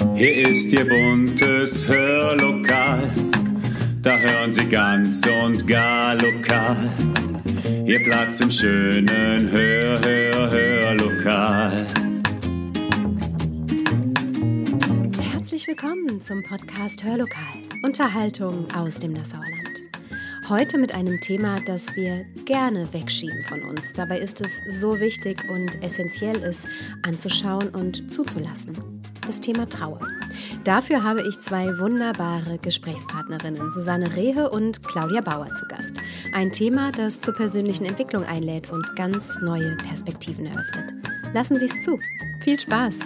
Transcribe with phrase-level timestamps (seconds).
[0.00, 3.02] Hier ist Ihr buntes Hörlokal.
[4.00, 6.76] Da hören Sie ganz und gar lokal.
[7.84, 11.86] Ihr Platz im schönen Hör, Hör, Hörlokal.
[15.32, 17.58] Herzlich willkommen zum Podcast Hörlokal.
[17.82, 19.82] Unterhaltung aus dem Nassauer Land.
[20.48, 23.92] Heute mit einem Thema, das wir gerne wegschieben von uns.
[23.92, 26.66] Dabei ist es so wichtig und essentiell, es
[27.02, 28.99] anzuschauen und zuzulassen.
[29.30, 30.00] Das Thema Trauer.
[30.64, 35.92] Dafür habe ich zwei wunderbare Gesprächspartnerinnen, Susanne Rehe und Claudia Bauer, zu Gast.
[36.34, 40.94] Ein Thema, das zur persönlichen Entwicklung einlädt und ganz neue Perspektiven eröffnet.
[41.32, 42.00] Lassen Sie es zu.
[42.42, 42.98] Viel Spaß!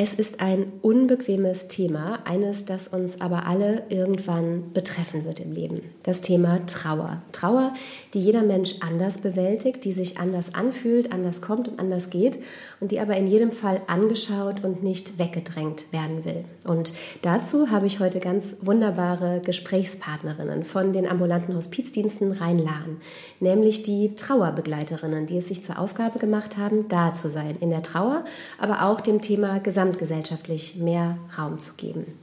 [0.00, 5.82] Es ist ein unbequemes Thema, eines, das uns aber alle irgendwann betreffen wird im Leben.
[6.04, 7.20] Das Thema Trauer.
[7.32, 7.74] Trauer,
[8.14, 12.38] die jeder Mensch anders bewältigt, die sich anders anfühlt, anders kommt und anders geht
[12.78, 16.44] und die aber in jedem Fall angeschaut und nicht weggedrängt werden will.
[16.68, 22.98] Und dazu habe ich heute ganz wunderbare Gesprächspartnerinnen von den ambulanten Hospizdiensten Rhein-Lahn,
[23.40, 27.82] nämlich die Trauerbegleiterinnen, die es sich zur Aufgabe gemacht haben, da zu sein in der
[27.82, 28.24] Trauer,
[28.58, 32.18] aber auch dem Thema Gesamt gesamtgesellschaftlich mehr Raum zu geben.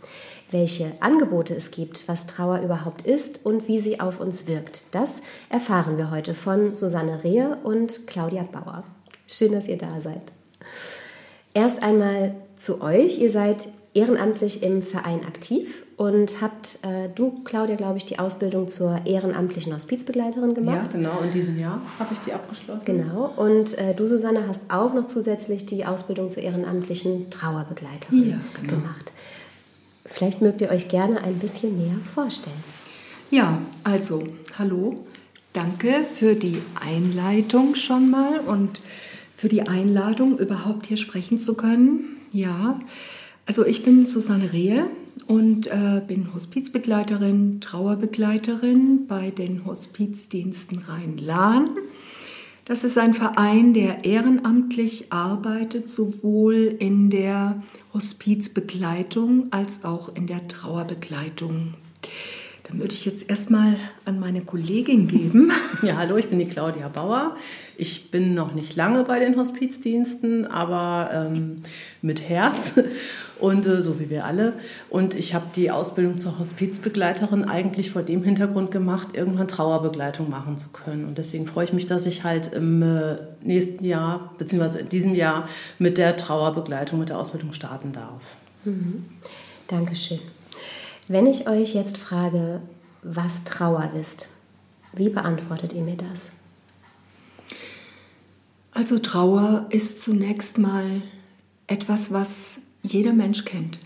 [0.52, 5.22] Welche Angebote es gibt, was Trauer überhaupt ist und wie sie auf uns wirkt, das
[5.50, 8.84] erfahren wir heute von Susanne Rehe und Claudia Bauer.
[9.28, 10.32] Schön, dass ihr da seid.
[11.54, 13.18] Erst einmal zu euch.
[13.18, 18.68] Ihr seid ehrenamtlich im Verein aktiv und habt äh, du, Claudia, glaube ich, die Ausbildung
[18.68, 20.92] zur ehrenamtlichen Hospizbegleiterin gemacht.
[20.94, 22.84] Ja, genau, in diesem Jahr habe ich die abgeschlossen.
[22.86, 28.38] Genau, und äh, du, Susanne, hast auch noch zusätzlich die Ausbildung zur ehrenamtlichen Trauerbegleiterin ja,
[28.62, 28.76] genau.
[28.76, 29.14] gemacht.
[30.06, 32.64] Vielleicht mögt ihr euch gerne ein bisschen näher vorstellen.
[33.32, 34.24] Ja, also,
[34.60, 35.06] hallo,
[35.54, 38.82] danke für die Einleitung schon mal und
[39.38, 42.18] für die Einladung, überhaupt hier sprechen zu können.
[42.32, 42.80] Ja,
[43.46, 44.90] also ich bin Susanne Rehe,
[45.28, 51.70] und äh, bin Hospizbegleiterin, Trauerbegleiterin bei den Hospizdiensten Rhein-Lahn.
[52.66, 57.62] Das ist ein Verein, der ehrenamtlich arbeitet, sowohl in der
[57.94, 61.76] Hospizbegleitung als auch in der Trauerbegleitung.
[62.68, 65.52] Dann würde ich jetzt erstmal an meine Kollegin geben.
[65.82, 67.36] Ja, hallo, ich bin die Claudia Bauer.
[67.78, 71.62] Ich bin noch nicht lange bei den Hospizdiensten, aber ähm,
[72.02, 72.76] mit Herz
[73.40, 74.54] und äh, so wie wir alle.
[74.90, 80.58] Und ich habe die Ausbildung zur Hospizbegleiterin eigentlich vor dem Hintergrund gemacht, irgendwann Trauerbegleitung machen
[80.58, 81.06] zu können.
[81.06, 85.14] Und deswegen freue ich mich, dass ich halt im äh, nächsten Jahr, beziehungsweise in diesem
[85.14, 85.48] Jahr
[85.78, 88.22] mit der Trauerbegleitung, mit der Ausbildung starten darf.
[88.64, 89.06] Mhm.
[89.68, 90.20] Dankeschön.
[91.08, 92.64] Wenn ich euch jetzt frage,
[93.04, 94.30] was Trauer ist,
[94.92, 96.32] wie beantwortet ihr mir das?
[98.72, 101.04] Also Trauer ist zunächst mal
[101.68, 103.78] etwas, was jeder Mensch kennt.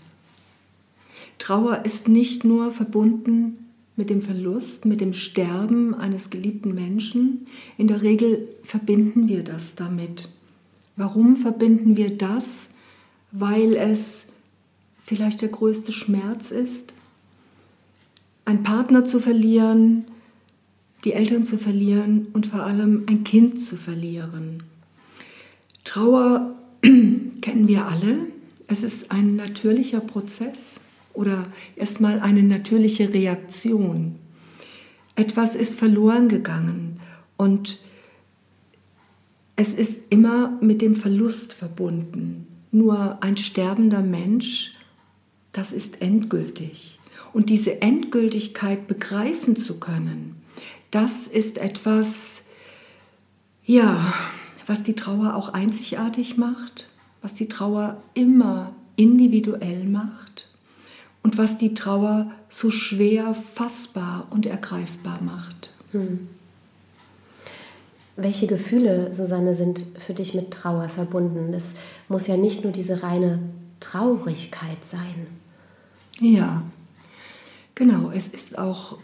[1.38, 7.46] Trauer ist nicht nur verbunden mit dem Verlust, mit dem Sterben eines geliebten Menschen.
[7.76, 10.30] In der Regel verbinden wir das damit.
[10.96, 12.70] Warum verbinden wir das?
[13.30, 14.28] Weil es
[15.04, 16.94] vielleicht der größte Schmerz ist,
[18.44, 20.04] einen Partner zu verlieren,
[21.04, 24.62] die Eltern zu verlieren und vor allem ein Kind zu verlieren.
[25.84, 28.18] Trauer kennen wir alle.
[28.66, 30.80] Es ist ein natürlicher Prozess
[31.14, 31.46] oder
[31.76, 34.16] erstmal eine natürliche Reaktion.
[35.16, 37.00] Etwas ist verloren gegangen
[37.36, 37.78] und
[39.56, 42.46] es ist immer mit dem Verlust verbunden.
[42.72, 44.72] Nur ein sterbender Mensch,
[45.52, 46.99] das ist endgültig.
[47.32, 50.42] Und diese Endgültigkeit begreifen zu können,
[50.90, 52.42] das ist etwas,
[53.64, 54.12] ja,
[54.66, 56.88] was die Trauer auch einzigartig macht,
[57.22, 60.48] was die Trauer immer individuell macht
[61.22, 65.72] und was die Trauer so schwer fassbar und ergreifbar macht.
[65.92, 66.28] Hm.
[68.16, 71.54] Welche Gefühle, Susanne, sind für dich mit Trauer verbunden?
[71.54, 71.74] Es
[72.08, 73.38] muss ja nicht nur diese reine
[73.80, 75.26] Traurigkeit sein.
[76.20, 76.62] Ja,
[77.80, 78.98] Genau, es ist auch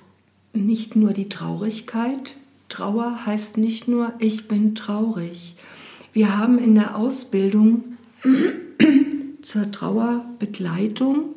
[0.53, 2.35] nicht nur die Traurigkeit.
[2.69, 5.57] Trauer heißt nicht nur, ich bin traurig.
[6.13, 7.97] Wir haben in der Ausbildung
[9.41, 11.37] zur Trauerbegleitung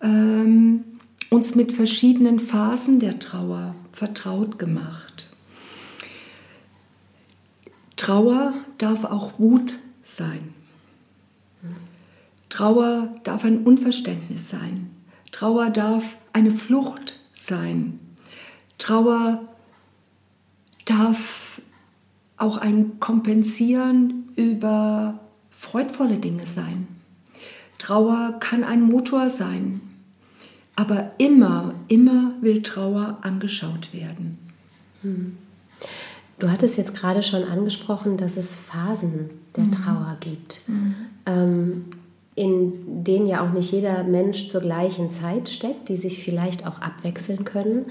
[0.00, 0.84] ähm,
[1.28, 5.26] uns mit verschiedenen Phasen der Trauer vertraut gemacht.
[7.96, 10.54] Trauer darf auch Wut sein.
[12.48, 14.90] Trauer darf ein Unverständnis sein.
[15.32, 17.98] Trauer darf eine Flucht sein.
[18.76, 19.48] Trauer
[20.84, 21.62] darf
[22.36, 25.20] auch ein Kompensieren über
[25.50, 26.88] freudvolle Dinge sein.
[27.78, 29.80] Trauer kann ein Motor sein,
[30.76, 34.38] aber immer, immer will Trauer angeschaut werden.
[35.02, 35.38] Hm.
[36.38, 39.72] Du hattest jetzt gerade schon angesprochen, dass es Phasen der mhm.
[39.72, 40.94] Trauer gibt, mhm.
[41.26, 41.84] ähm,
[42.36, 46.80] in denen ja auch nicht jeder Mensch zur gleichen Zeit steckt, die sich vielleicht auch
[46.80, 47.86] abwechseln können.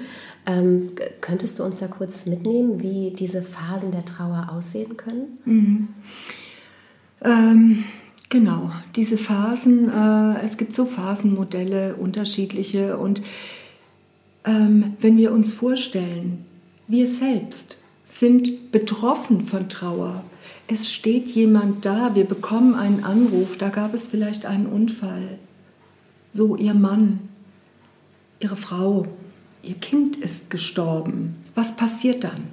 [0.46, 0.92] Ähm,
[1.22, 5.38] könntest du uns da kurz mitnehmen, wie diese Phasen der Trauer aussehen können?
[5.46, 5.88] Mhm.
[7.24, 7.84] Ähm,
[8.30, 12.98] genau, diese Phasen, äh, es gibt so Phasenmodelle, unterschiedliche.
[12.98, 13.22] Und
[14.44, 16.46] ähm, wenn wir uns vorstellen,
[16.88, 20.26] wir selbst sind betroffen von Trauer.
[20.74, 25.38] Es steht jemand da, wir bekommen einen Anruf, da gab es vielleicht einen Unfall.
[26.32, 27.30] So, ihr Mann,
[28.40, 29.06] ihre Frau,
[29.62, 31.36] ihr Kind ist gestorben.
[31.54, 32.46] Was passiert dann?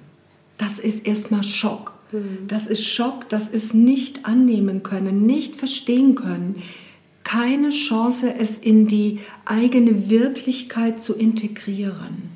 [0.59, 1.95] Das ist erstmal Schock.
[2.13, 2.47] Mhm.
[2.47, 6.57] Das ist Schock, das ist nicht annehmen können, nicht verstehen können.
[7.25, 12.29] Keine Chance, es in die eigene Wirklichkeit zu integrieren.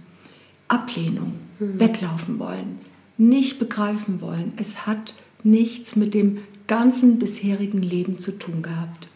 [0.66, 1.78] Ablehnung, mhm.
[1.78, 2.78] weglaufen wollen,
[3.18, 4.54] nicht begreifen wollen.
[4.56, 5.12] Es hat
[5.44, 9.08] nichts mit dem ganzen bisherigen Leben zu tun gehabt.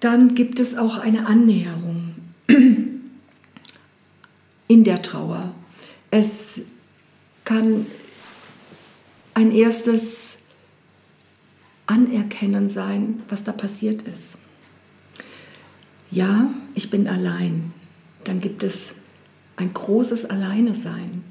[0.00, 2.14] Dann gibt es auch eine Annäherung
[4.68, 5.52] in der Trauer.
[6.10, 6.62] Es
[7.44, 7.86] kann
[9.34, 10.44] ein erstes
[11.86, 14.38] Anerkennen sein, was da passiert ist.
[16.10, 17.72] Ja, ich bin allein.
[18.22, 18.94] Dann gibt es
[19.56, 21.24] ein großes Alleine sein.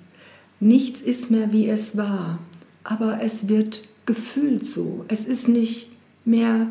[0.60, 2.40] Nichts ist mehr, wie es war,
[2.84, 5.06] aber es wird gefühlt so.
[5.08, 5.90] Es ist nicht
[6.26, 6.68] mehr,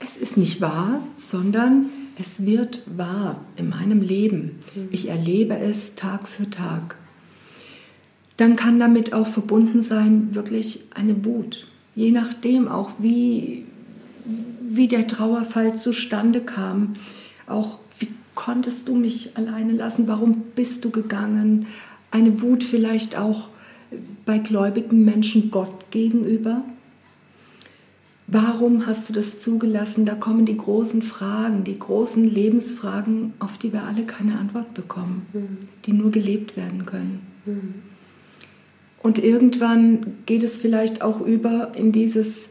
[0.00, 1.86] es ist nicht wahr, sondern
[2.18, 4.58] es wird wahr in meinem Leben.
[4.74, 4.88] Mhm.
[4.90, 6.96] Ich erlebe es Tag für Tag.
[8.36, 11.66] Dann kann damit auch verbunden sein, wirklich eine Wut.
[11.94, 13.64] Je nachdem auch, wie,
[14.60, 16.96] wie der Trauerfall zustande kam.
[17.46, 20.06] Auch, wie konntest du mich alleine lassen?
[20.06, 21.66] Warum bist du gegangen?
[22.16, 23.48] eine Wut vielleicht auch
[24.24, 26.62] bei gläubigen Menschen Gott gegenüber?
[28.28, 30.04] Warum hast du das zugelassen?
[30.04, 35.26] Da kommen die großen Fragen, die großen Lebensfragen, auf die wir alle keine Antwort bekommen,
[35.32, 35.58] mhm.
[35.84, 37.20] die nur gelebt werden können.
[37.44, 37.74] Mhm.
[39.00, 42.50] Und irgendwann geht es vielleicht auch über in dieses,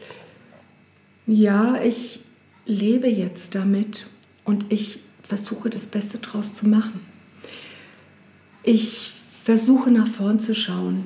[1.27, 2.21] ja, ich
[2.65, 4.07] lebe jetzt damit
[4.45, 7.01] und ich versuche das Beste draus zu machen.
[8.63, 9.11] Ich
[9.43, 11.05] versuche nach vorn zu schauen.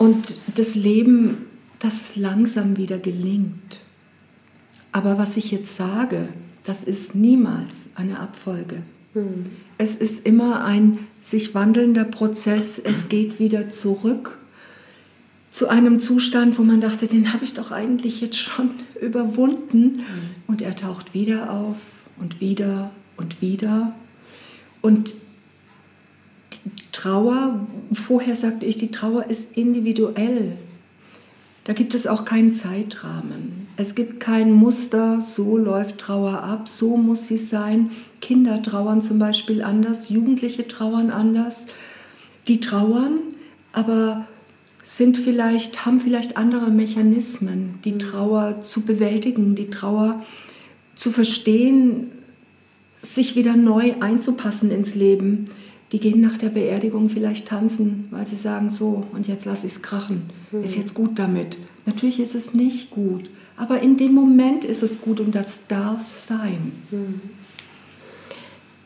[0.00, 1.44] Und das Leben,
[1.78, 3.80] dass es langsam wieder gelingt.
[4.92, 6.30] Aber was ich jetzt sage,
[6.64, 8.76] das ist niemals eine Abfolge.
[9.12, 9.44] Hm.
[9.76, 12.78] Es ist immer ein sich wandelnder Prozess.
[12.78, 14.38] Es geht wieder zurück
[15.50, 18.70] zu einem Zustand, wo man dachte, den habe ich doch eigentlich jetzt schon
[19.02, 19.98] überwunden.
[19.98, 20.04] Hm.
[20.46, 21.76] Und er taucht wieder auf
[22.18, 23.94] und wieder und wieder.
[24.80, 25.12] Und
[26.92, 30.56] Trauer, vorher sagte ich, die Trauer ist individuell.
[31.64, 33.68] Da gibt es auch keinen Zeitrahmen.
[33.76, 37.90] Es gibt kein Muster, so läuft Trauer ab, so muss sie sein.
[38.20, 41.66] Kinder trauern zum Beispiel anders, Jugendliche trauern anders.
[42.48, 43.20] Die trauern,
[43.72, 44.26] aber
[44.82, 47.98] sind vielleicht, haben vielleicht andere Mechanismen, die mhm.
[48.00, 50.22] Trauer zu bewältigen, die Trauer
[50.94, 52.10] zu verstehen,
[53.02, 55.46] sich wieder neu einzupassen ins Leben
[55.92, 59.74] die gehen nach der Beerdigung vielleicht tanzen, weil sie sagen, so, und jetzt lasse ich
[59.74, 60.30] es krachen.
[60.52, 60.62] Mhm.
[60.62, 61.58] Ist jetzt gut damit.
[61.86, 66.08] Natürlich ist es nicht gut, aber in dem Moment ist es gut und das darf
[66.08, 66.72] sein.
[66.90, 67.20] Mhm.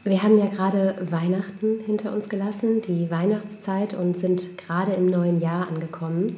[0.04, 5.40] Wir haben ja gerade Weihnachten hinter uns gelassen, die Weihnachtszeit und sind gerade im neuen
[5.40, 6.34] Jahr angekommen.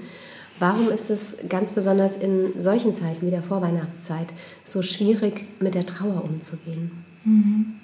[0.60, 4.32] Warum ist es ganz besonders in solchen Zeiten wie der Vorweihnachtszeit
[4.64, 6.92] so schwierig, mit der Trauer umzugehen?
[7.24, 7.74] Mhm.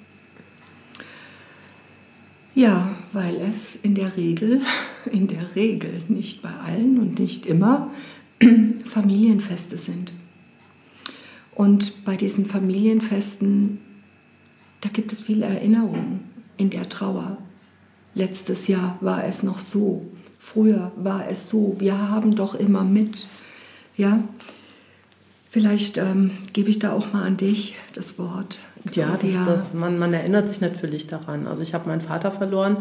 [2.55, 4.61] Ja, weil es in der Regel,
[5.11, 7.91] in der Regel, nicht bei allen und nicht immer,
[8.85, 10.13] Familienfeste sind.
[11.55, 13.79] Und bei diesen Familienfesten,
[14.81, 16.21] da gibt es viele Erinnerungen
[16.57, 17.37] in der Trauer.
[18.15, 20.05] Letztes Jahr war es noch so,
[20.39, 23.27] früher war es so, wir haben doch immer mit.
[23.95, 24.23] Ja,
[25.53, 28.57] vielleicht ähm, gebe ich da auch mal an dich das Wort.
[28.91, 31.45] Ja, das, das, man, man erinnert sich natürlich daran.
[31.45, 32.77] Also ich habe meinen Vater verloren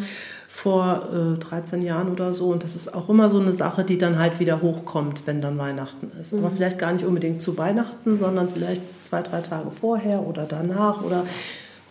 [0.49, 3.99] vor äh, 13 Jahren oder so und das ist auch immer so eine Sache, die
[3.99, 6.33] dann halt wieder hochkommt, wenn dann Weihnachten ist.
[6.33, 6.39] Mhm.
[6.39, 11.03] Aber vielleicht gar nicht unbedingt zu Weihnachten, sondern vielleicht zwei, drei Tage vorher oder danach
[11.03, 11.27] oder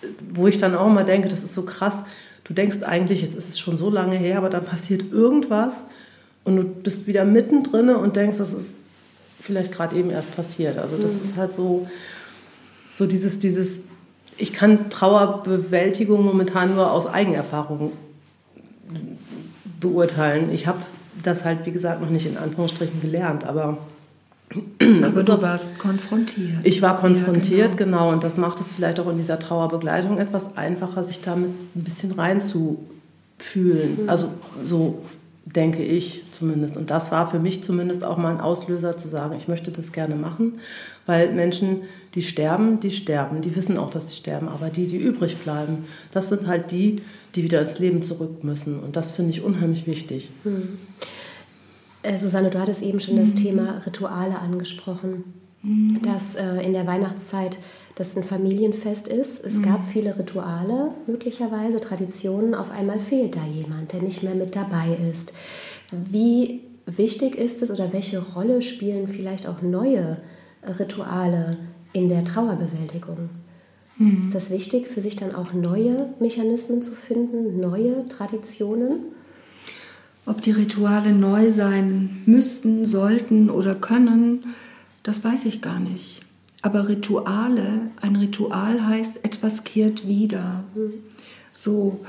[0.01, 2.01] äh, wo ich dann auch immer denke, das ist so krass.
[2.43, 5.83] Du denkst eigentlich, jetzt ist es schon so lange her, aber dann passiert irgendwas
[6.43, 8.80] und du bist wieder mittendrin und denkst, das ist
[9.41, 10.77] vielleicht gerade eben erst passiert.
[10.77, 11.21] Also das mhm.
[11.21, 11.87] ist halt so,
[12.91, 13.81] so dieses, dieses,
[14.37, 17.91] ich kann Trauerbewältigung momentan nur aus Eigenerfahrung
[19.79, 20.51] beurteilen.
[20.53, 20.79] Ich habe
[21.23, 23.77] das halt, wie gesagt, noch nicht in Anführungsstrichen gelernt, aber
[24.79, 26.57] aber du warst konfrontiert.
[26.63, 27.99] Ich war konfrontiert, ja, genau.
[27.99, 28.11] genau.
[28.11, 32.11] Und das macht es vielleicht auch in dieser Trauerbegleitung etwas einfacher, sich damit ein bisschen
[32.11, 34.03] reinzufühlen.
[34.03, 34.09] Mhm.
[34.09, 34.29] Also
[34.65, 35.01] so
[35.45, 36.77] denke ich zumindest.
[36.77, 39.91] Und das war für mich zumindest auch mal ein Auslöser zu sagen, ich möchte das
[39.91, 40.59] gerne machen,
[41.05, 41.81] weil Menschen,
[42.13, 45.85] die sterben, die sterben, die wissen auch, dass sie sterben, aber die, die übrig bleiben,
[46.11, 46.97] das sind halt die,
[47.35, 48.79] die wieder ins Leben zurück müssen.
[48.79, 50.29] Und das finde ich unheimlich wichtig.
[50.43, 50.77] Mhm.
[52.03, 53.19] Äh, Susanne, du hattest eben schon mhm.
[53.19, 55.23] das Thema Rituale angesprochen,
[55.63, 56.01] mhm.
[56.03, 57.57] dass äh, in der Weihnachtszeit
[57.95, 59.45] das ein Familienfest ist.
[59.45, 59.63] Es mhm.
[59.63, 62.55] gab viele Rituale, möglicherweise Traditionen.
[62.55, 65.33] Auf einmal fehlt da jemand, der nicht mehr mit dabei ist.
[65.91, 70.17] Wie wichtig ist es oder welche Rolle spielen vielleicht auch neue
[70.79, 71.57] Rituale
[71.93, 73.29] in der Trauerbewältigung?
[73.97, 74.21] Mhm.
[74.21, 79.05] Ist das wichtig, für sich dann auch neue Mechanismen zu finden, neue Traditionen?
[80.25, 84.53] Ob die Rituale neu sein müssten, sollten oder können,
[85.03, 86.21] das weiß ich gar nicht.
[86.61, 90.63] Aber Rituale, ein Ritual heißt, etwas kehrt wieder.
[91.51, 92.01] So,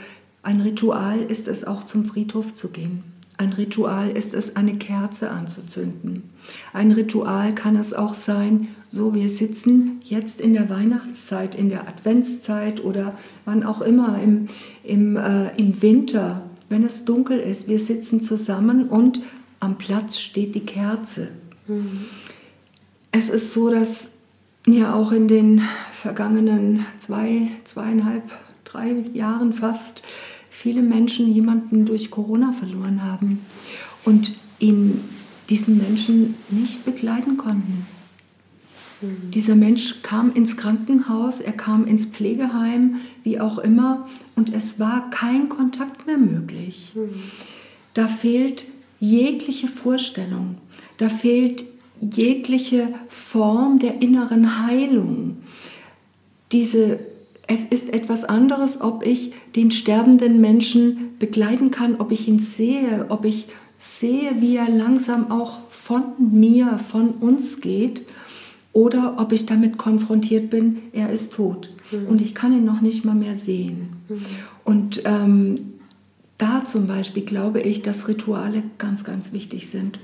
[0.43, 3.05] ein Ritual ist es auch zum Friedhof zu gehen.
[3.39, 6.25] Ein Ritual ist es, eine Kerze anzuzünden.
[6.73, 11.89] Ein Ritual kann es auch sein, so wir sitzen jetzt in der Weihnachtszeit, in der
[11.89, 14.49] Adventszeit oder wann auch immer im,
[14.85, 16.43] im, äh, im Winter
[16.73, 17.69] wenn es dunkel ist.
[17.69, 19.21] Wir sitzen zusammen und
[19.61, 21.29] am Platz steht die Kerze.
[21.69, 22.07] Mhm.
[23.13, 24.12] Es ist so, dass
[24.66, 28.31] ja auch in den vergangenen zwei, zweieinhalb,
[28.64, 30.02] drei Jahren fast
[30.50, 33.40] viele Menschen jemanden durch Corona verloren haben
[34.04, 35.00] und ihn
[35.49, 37.87] diesen Menschen nicht begleiten konnten.
[39.35, 45.11] Dieser Mensch kam ins Krankenhaus, er kam ins Pflegeheim, wie auch immer, und es war
[45.11, 46.92] kein Kontakt mehr möglich.
[47.95, 48.64] Da fehlt
[49.00, 50.59] jegliche Vorstellung,
[50.99, 51.64] da fehlt
[52.03, 55.39] jegliche Form der inneren Heilung.
[56.51, 56.99] Diese,
[57.47, 63.07] es ist etwas anderes, ob ich den sterbenden Menschen begleiten kann, ob ich ihn sehe,
[63.09, 63.47] ob ich
[63.79, 68.03] sehe, wie er langsam auch von mir, von uns geht
[68.73, 72.07] oder ob ich damit konfrontiert bin, er ist tot mhm.
[72.07, 73.89] und ich kann ihn noch nicht mal mehr sehen.
[74.09, 74.25] Mhm.
[74.65, 75.55] Und ähm,
[76.39, 79.99] da zum Beispiel glaube ich, dass Rituale ganz, ganz wichtig sind.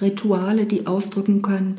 [0.00, 1.78] Rituale, die ausdrücken können,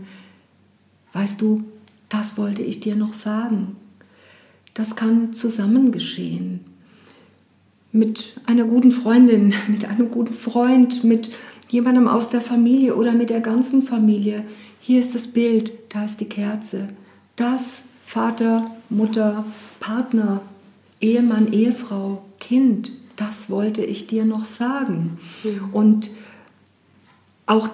[1.14, 1.64] weißt du,
[2.08, 3.76] das wollte ich dir noch sagen.
[4.74, 6.62] Das kann zusammen geschehen.
[7.92, 11.30] Mit einer guten Freundin, mit einem guten Freund, mit
[11.70, 14.44] jemandem aus der Familie oder mit der ganzen Familie
[14.90, 16.90] hier ist das Bild, da ist die Kerze.
[17.36, 19.46] Das Vater, Mutter,
[19.80, 20.42] Partner,
[21.00, 25.20] Ehemann, Ehefrau, Kind, das wollte ich dir noch sagen.
[25.74, 26.10] Und
[27.50, 27.70] auch,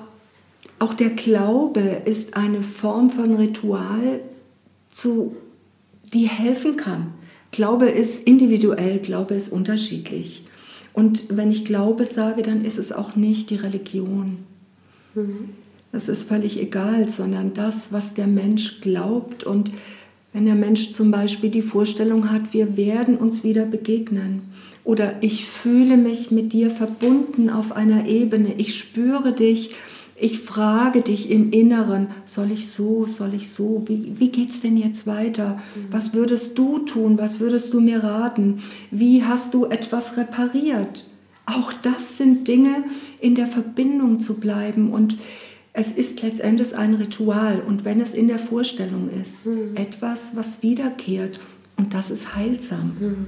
[0.79, 4.22] auch der Glaube ist eine Form von Ritual,
[4.89, 5.36] zu,
[6.13, 7.13] die helfen kann.
[7.51, 10.46] Glaube ist individuell, Glaube ist unterschiedlich.
[10.94, 14.38] Und wenn ich Glaube sage, dann ist es auch nicht die Religion.
[15.13, 15.50] Mhm.
[15.91, 19.44] Das ist völlig egal, sondern das, was der Mensch glaubt.
[19.44, 19.72] Und
[20.32, 24.41] wenn der Mensch zum Beispiel die Vorstellung hat, wir werden uns wieder begegnen
[24.86, 29.75] oder ich fühle mich mit dir verbunden auf einer Ebene, ich spüre dich,
[30.18, 34.62] ich frage dich im Inneren, soll ich so, soll ich so, wie, wie geht es
[34.62, 35.60] denn jetzt weiter?
[35.92, 37.18] Was würdest du tun?
[37.18, 38.62] Was würdest du mir raten?
[38.92, 41.06] Wie hast du etwas repariert?
[41.46, 42.86] Auch das sind Dinge,
[43.20, 45.18] in der Verbindung zu bleiben und
[45.74, 49.75] es ist letztendlich ein Ritual und wenn es in der Vorstellung ist, mhm.
[49.75, 51.42] etwas, was wiederkehrt
[51.75, 52.96] und das ist heilsam.
[53.00, 53.27] Mhm.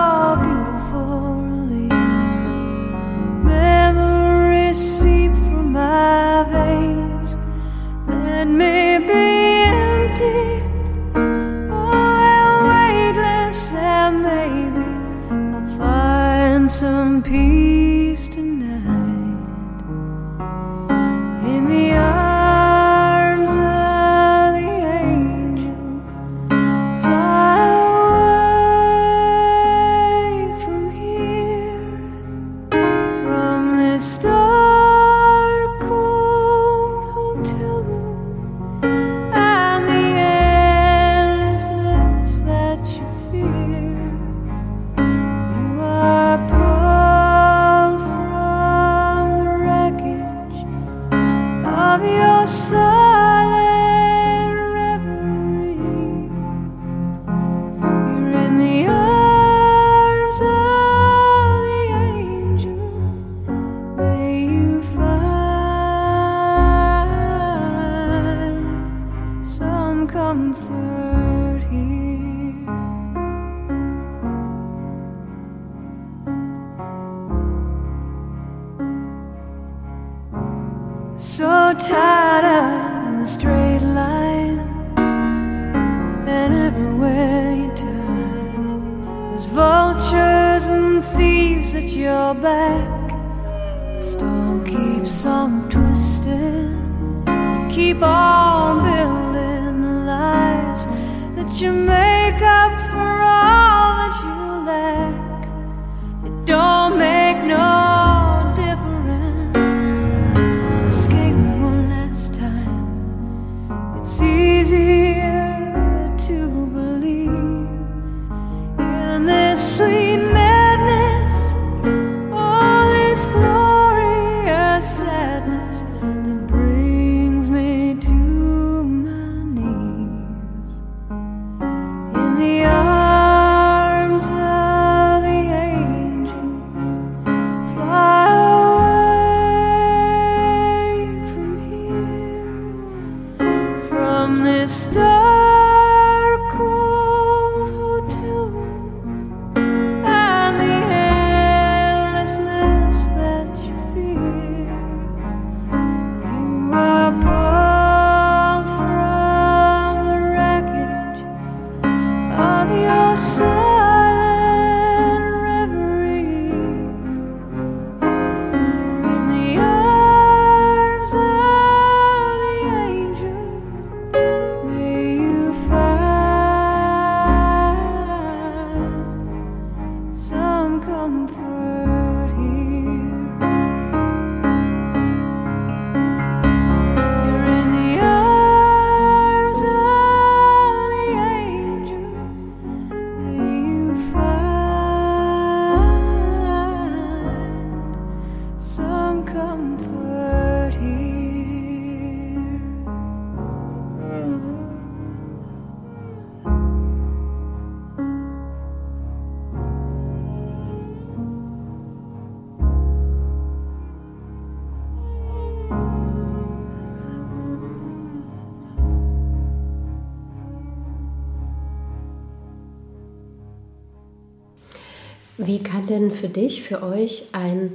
[225.43, 227.71] Wie kann denn für dich, für euch ein,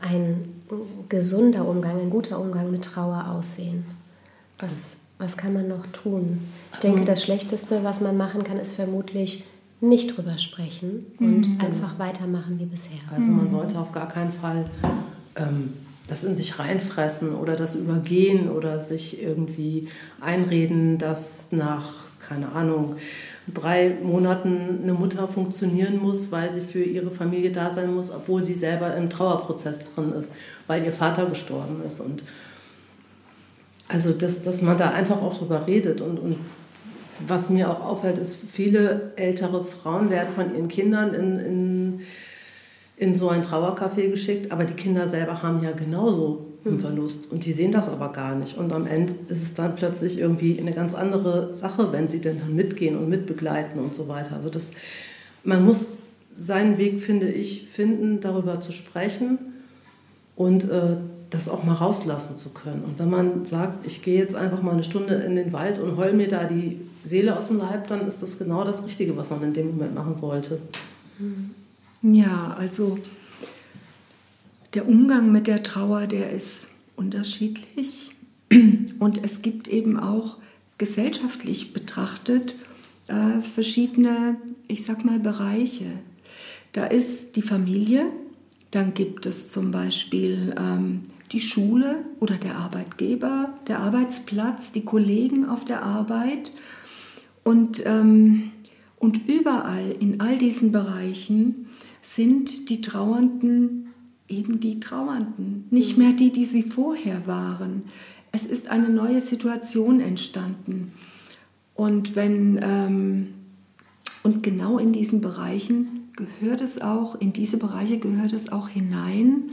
[0.00, 0.48] ein
[1.08, 3.84] gesunder Umgang, ein guter Umgang mit Trauer aussehen?
[4.58, 6.38] Was, was kann man noch tun?
[6.72, 9.44] Ich Also- denke, das Schlechteste, was man machen kann, ist vermutlich
[9.80, 12.96] nicht drüber sprechen und einfach weitermachen wie bisher.
[13.14, 14.70] Also man sollte auf gar keinen Fall
[15.36, 15.74] ähm,
[16.08, 19.88] das in sich reinfressen oder das übergehen oder sich irgendwie
[20.22, 22.96] einreden, dass nach, keine Ahnung,
[23.52, 28.42] drei Monaten eine Mutter funktionieren muss, weil sie für ihre Familie da sein muss, obwohl
[28.42, 30.30] sie selber im Trauerprozess drin ist,
[30.66, 32.00] weil ihr Vater gestorben ist.
[32.00, 32.22] Und
[33.88, 36.00] also, dass, dass man da einfach auch drüber redet.
[36.00, 36.36] Und, und
[37.26, 42.00] was mir auch auffällt, ist, viele ältere Frauen werden von ihren Kindern in, in,
[42.96, 47.44] in so ein Trauercafé geschickt, aber die Kinder selber haben ja genauso einen Verlust und
[47.44, 48.56] die sehen das aber gar nicht.
[48.56, 52.38] Und am Ende ist es dann plötzlich irgendwie eine ganz andere Sache, wenn sie denn
[52.38, 54.34] dann mitgehen und mitbegleiten und so weiter.
[54.34, 54.70] Also das,
[55.42, 55.98] man muss
[56.36, 59.38] seinen Weg, finde ich, finden, darüber zu sprechen
[60.36, 60.96] und äh,
[61.30, 62.82] das auch mal rauslassen zu können.
[62.84, 65.96] Und wenn man sagt, ich gehe jetzt einfach mal eine Stunde in den Wald und
[65.96, 69.30] heul mir da die Seele aus dem Leib, dann ist das genau das Richtige, was
[69.30, 70.58] man in dem Moment machen sollte.
[72.02, 72.98] Ja, also
[74.74, 78.10] der Umgang mit der Trauer, der ist unterschiedlich.
[78.98, 80.38] Und es gibt eben auch
[80.78, 82.54] gesellschaftlich betrachtet
[83.06, 85.86] äh, verschiedene, ich sag mal, Bereiche.
[86.72, 88.06] Da ist die Familie,
[88.70, 95.48] dann gibt es zum Beispiel ähm, die Schule oder der Arbeitgeber, der Arbeitsplatz, die Kollegen
[95.48, 96.50] auf der Arbeit.
[97.44, 98.50] Und, ähm,
[98.98, 101.68] und überall in all diesen Bereichen
[102.02, 103.93] sind die Trauernden
[104.28, 107.84] eben die Trauernden, nicht mehr die, die sie vorher waren.
[108.32, 110.92] Es ist eine neue Situation entstanden.
[111.74, 113.34] Und wenn ähm,
[114.24, 119.50] und genau in diesen Bereichen gehört es auch, in diese Bereiche gehört es auch hinein,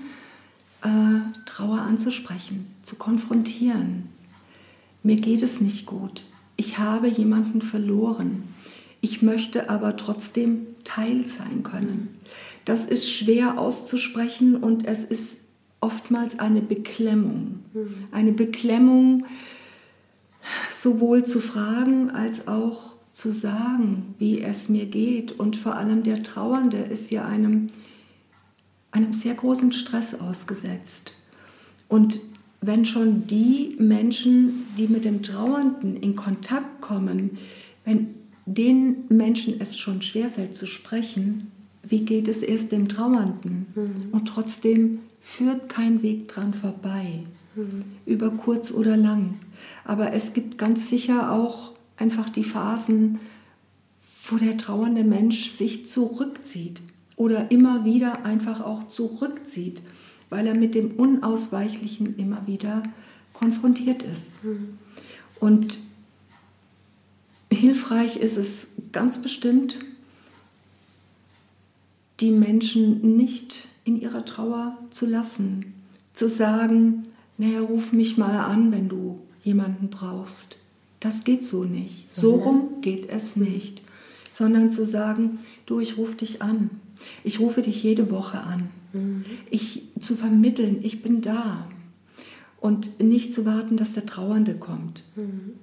[0.82, 4.08] äh, Trauer anzusprechen, zu konfrontieren.
[5.04, 6.24] Mir geht es nicht gut.
[6.56, 8.44] Ich habe jemanden verloren.
[9.02, 12.16] Ich möchte aber trotzdem Teil sein können.
[12.66, 15.46] Das ist schwer auszusprechen und es ist
[15.80, 17.60] oftmals eine Beklemmung.
[18.12, 19.26] Eine Beklemmung,
[20.72, 25.32] sowohl zu fragen als auch zu sagen, wie es mir geht.
[25.32, 27.68] Und vor allem der Trauernde ist ja einem,
[28.92, 31.14] einem sehr großen Stress ausgesetzt.
[31.88, 32.20] Und
[32.62, 37.38] wenn schon die Menschen, die mit dem Trauernden in Kontakt kommen,
[37.86, 41.52] wenn den Menschen es schon schwerfällt zu sprechen,
[41.84, 43.68] wie geht es erst dem Trauernden?
[44.12, 47.24] Und trotzdem führt kein Weg dran vorbei,
[48.06, 49.40] über kurz oder lang.
[49.84, 53.20] Aber es gibt ganz sicher auch einfach die Phasen,
[54.28, 56.82] wo der trauernde Mensch sich zurückzieht
[57.16, 59.82] oder immer wieder einfach auch zurückzieht,
[60.30, 62.84] weil er mit dem Unausweichlichen immer wieder
[63.34, 64.36] konfrontiert ist.
[65.40, 65.80] Und
[67.52, 69.80] hilfreich ist es ganz bestimmt,
[72.22, 75.74] die Menschen nicht in ihrer Trauer zu lassen,
[76.14, 77.04] zu sagen,
[77.38, 80.58] naja, ruf mich mal an, wenn du jemanden brauchst.
[81.00, 82.10] Das geht so nicht.
[82.10, 83.82] So rum geht es nicht.
[84.30, 86.70] Sondern zu sagen, du, ich rufe dich an.
[87.24, 88.70] Ich rufe dich jede Woche an.
[89.50, 91.68] Ich zu vermitteln, ich bin da.
[92.60, 95.04] Und nicht zu warten, dass der Trauernde kommt.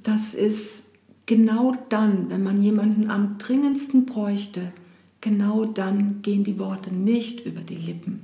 [0.03, 0.88] Das ist
[1.27, 4.73] genau dann, wenn man jemanden am dringendsten bräuchte,
[5.20, 8.20] genau dann gehen die Worte nicht über die Lippen.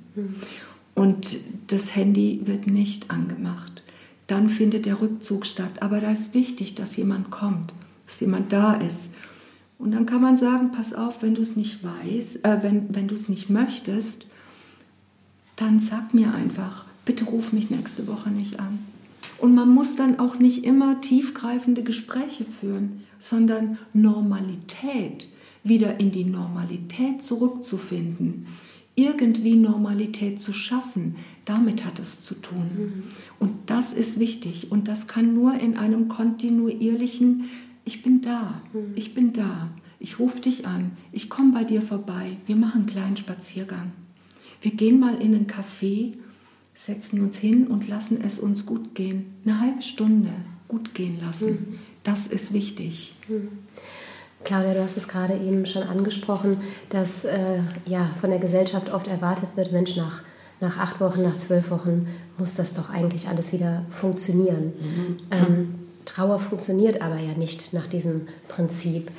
[0.95, 3.83] Und das Handy wird nicht angemacht.
[4.27, 5.83] Dann findet der Rückzug statt.
[5.83, 7.73] Aber da ist wichtig, dass jemand kommt,
[8.07, 9.15] dass jemand da ist.
[9.79, 13.09] Und dann kann man sagen, pass auf, wenn du es nicht weißt, äh, wenn, wenn
[13.09, 14.25] du es nicht möchtest,
[15.57, 18.79] dann sag mir einfach, bitte ruf mich nächste Woche nicht an.
[19.39, 25.29] Und man muss dann auch nicht immer tiefgreifende Gespräche führen, sondern Normalität,
[25.65, 28.47] wieder in die Normalität zurückzufinden,
[28.95, 33.05] irgendwie Normalität zu schaffen, damit hat es zu tun.
[33.41, 37.51] Und das ist wichtig und das kann nur in einem kontinuierlichen,
[37.85, 38.63] ich bin da,
[38.95, 42.87] ich bin da, ich rufe dich an, ich komme bei dir vorbei, wir machen einen
[42.87, 43.93] kleinen Spaziergang.
[44.61, 46.13] Wir gehen mal in einen Café,
[46.75, 49.27] setzen uns hin und lassen es uns gut gehen.
[49.45, 50.31] Eine halbe Stunde
[50.69, 51.79] gut gehen lassen.
[52.03, 53.15] Das ist wichtig.
[54.45, 56.59] Claudia, du hast es gerade eben schon angesprochen,
[56.91, 60.23] dass äh, ja, von der Gesellschaft oft erwartet wird, Mensch, nach,
[60.61, 62.07] nach acht Wochen, nach zwölf Wochen
[62.39, 64.73] muss das doch eigentlich alles wieder funktionieren.
[65.31, 69.11] Ähm, Trauer funktioniert aber ja nicht nach diesem Prinzip.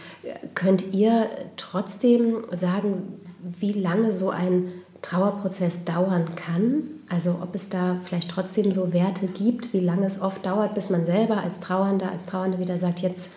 [0.53, 3.19] Könnt ihr trotzdem sagen,
[3.59, 6.83] wie lange so ein Trauerprozess dauern kann?
[7.09, 10.89] Also ob es da vielleicht trotzdem so Werte gibt, wie lange es oft dauert, bis
[10.89, 13.31] man selber als Trauernder, als Trauernde wieder sagt, jetzt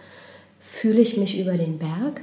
[0.68, 2.20] fühle ich mich über den Berg?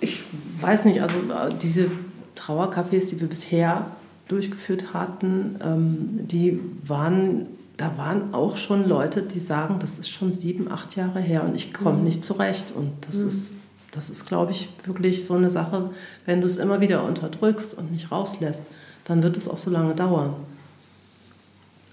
[0.00, 0.24] Ich
[0.60, 1.90] weiß nicht, also äh, diese
[2.34, 3.90] Trauercafés, die wir bisher
[4.28, 7.46] durchgeführt hatten, ähm, die waren,
[7.76, 11.54] da waren auch schon Leute, die sagen, das ist schon sieben, acht Jahre her und
[11.54, 12.72] ich komme nicht zurecht.
[12.74, 13.54] Und das ist,
[13.92, 15.90] das ist, glaube ich, wirklich so eine Sache,
[16.24, 18.62] wenn du es immer wieder unterdrückst und nicht rauslässt,
[19.04, 20.34] dann wird es auch so lange dauern.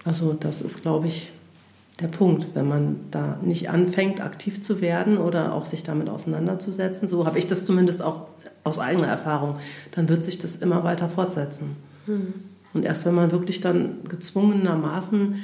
[0.06, 1.32] Also das ist, glaube ich,
[2.00, 7.08] der Punkt, wenn man da nicht anfängt, aktiv zu werden oder auch sich damit auseinanderzusetzen.
[7.08, 8.28] So habe ich das zumindest auch
[8.64, 9.58] aus eigener Erfahrung.
[9.92, 11.76] Dann wird sich das immer weiter fortsetzen.
[12.74, 15.36] Und erst wenn man wirklich dann gezwungenermaßen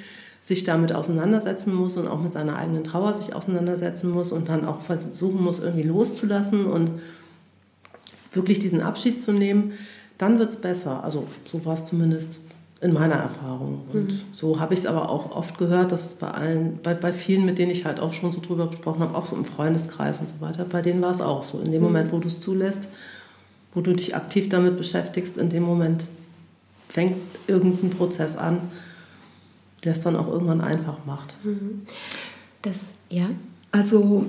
[0.41, 4.65] sich damit auseinandersetzen muss und auch mit seiner eigenen Trauer sich auseinandersetzen muss und dann
[4.65, 6.91] auch versuchen muss, irgendwie loszulassen und
[8.31, 9.73] wirklich diesen Abschied zu nehmen,
[10.17, 11.03] dann wird es besser.
[11.03, 12.39] Also so war es zumindest
[12.81, 13.81] in meiner Erfahrung.
[13.91, 17.11] Und so habe ich es aber auch oft gehört, dass es bei allen, bei, bei
[17.11, 20.21] vielen, mit denen ich halt auch schon so drüber gesprochen habe, auch so im Freundeskreis
[20.21, 21.59] und so weiter, bei denen war es auch so.
[21.59, 22.87] In dem Moment, wo du es zulässt,
[23.73, 26.07] wo du dich aktiv damit beschäftigst, in dem Moment
[26.87, 28.61] fängt irgendein Prozess an,
[29.83, 31.35] der es dann auch irgendwann einfach macht.
[32.61, 33.29] Das, ja?
[33.71, 34.25] Also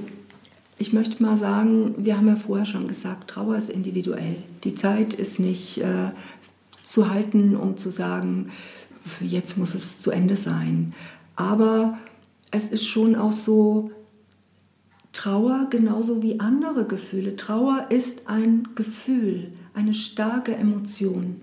[0.76, 4.36] ich möchte mal sagen, wir haben ja vorher schon gesagt, Trauer ist individuell.
[4.64, 6.10] Die Zeit ist nicht äh,
[6.90, 8.50] zu halten, um zu sagen,
[9.20, 10.92] jetzt muss es zu Ende sein.
[11.36, 11.98] Aber
[12.50, 13.92] es ist schon auch so,
[15.12, 17.36] Trauer genauso wie andere Gefühle.
[17.36, 21.40] Trauer ist ein Gefühl, eine starke Emotion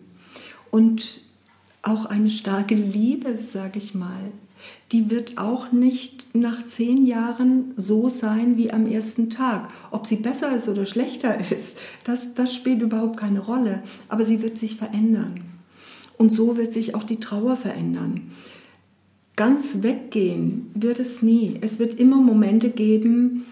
[0.72, 1.22] und
[1.82, 4.32] auch eine starke Liebe, sage ich mal.
[4.92, 9.70] Die wird auch nicht nach zehn Jahren so sein wie am ersten Tag.
[9.92, 13.84] Ob sie besser ist oder schlechter ist, das, das spielt überhaupt keine Rolle.
[14.08, 15.42] Aber sie wird sich verändern.
[16.18, 18.32] Und so wird sich auch die Trauer verändern.
[19.36, 21.58] Ganz weggehen wird es nie.
[21.62, 23.46] Es wird immer Momente geben,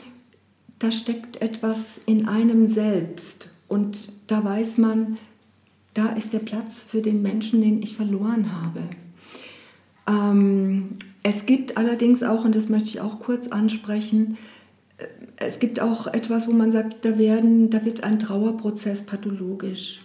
[0.79, 3.49] da steckt etwas in einem selbst.
[3.67, 5.17] Und da weiß man,
[5.93, 8.81] da ist der Platz für den Menschen, den ich verloren habe.
[10.07, 14.37] Ähm, es gibt allerdings auch, und das möchte ich auch kurz ansprechen,
[14.97, 15.05] äh,
[15.37, 19.99] es gibt auch etwas, wo man sagt, da, werden, da wird ein Trauerprozess pathologisch.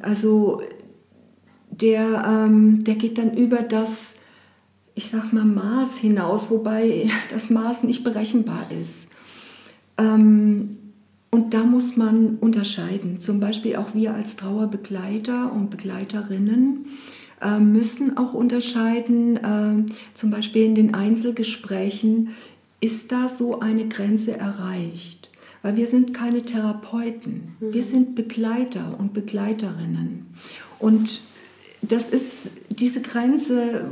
[0.00, 0.62] Also
[1.70, 4.16] der, ähm, der geht dann über das,
[4.94, 9.08] ich sag mal, Maß hinaus, wobei das Maß nicht berechenbar ist.
[9.98, 10.76] Ähm,
[11.30, 13.18] und da muss man unterscheiden.
[13.18, 16.86] Zum Beispiel auch wir als Trauerbegleiter und Begleiterinnen
[17.40, 22.30] äh, müssen auch unterscheiden, äh, zum Beispiel in den Einzelgesprächen,
[22.80, 25.30] ist da so eine Grenze erreicht?
[25.62, 30.26] Weil wir sind keine Therapeuten, wir sind Begleiter und Begleiterinnen.
[30.78, 31.20] Und
[31.82, 33.84] das ist diese Grenze,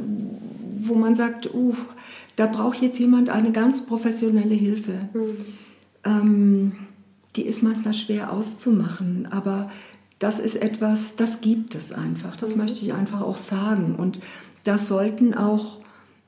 [0.80, 1.74] wo man sagt, uh,
[2.37, 5.09] da braucht jetzt jemand eine ganz professionelle Hilfe.
[6.04, 6.72] Ähm,
[7.37, 9.70] die ist manchmal schwer auszumachen, aber
[10.18, 12.37] das ist etwas, das gibt es einfach.
[12.37, 13.96] Das möchte ich einfach auch sagen.
[13.96, 14.20] Und
[14.64, 15.79] das sollten auch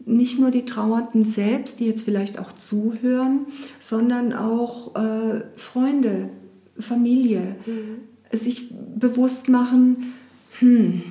[0.05, 3.47] nicht nur die Trauernden selbst, die jetzt vielleicht auch zuhören,
[3.79, 6.31] sondern auch äh, Freunde,
[6.79, 7.57] Familie,
[8.33, 10.13] sich bewusst machen,
[10.59, 11.03] hm,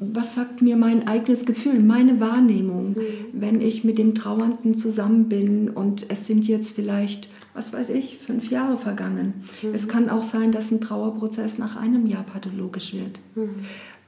[0.00, 2.96] was sagt mir mein eigenes Gefühl, meine Wahrnehmung,
[3.32, 8.18] wenn ich mit dem Trauernden zusammen bin und es sind jetzt vielleicht, was weiß ich,
[8.18, 9.44] fünf Jahre vergangen.
[9.72, 13.18] Es kann auch sein, dass ein Trauerprozess nach einem Jahr pathologisch wird.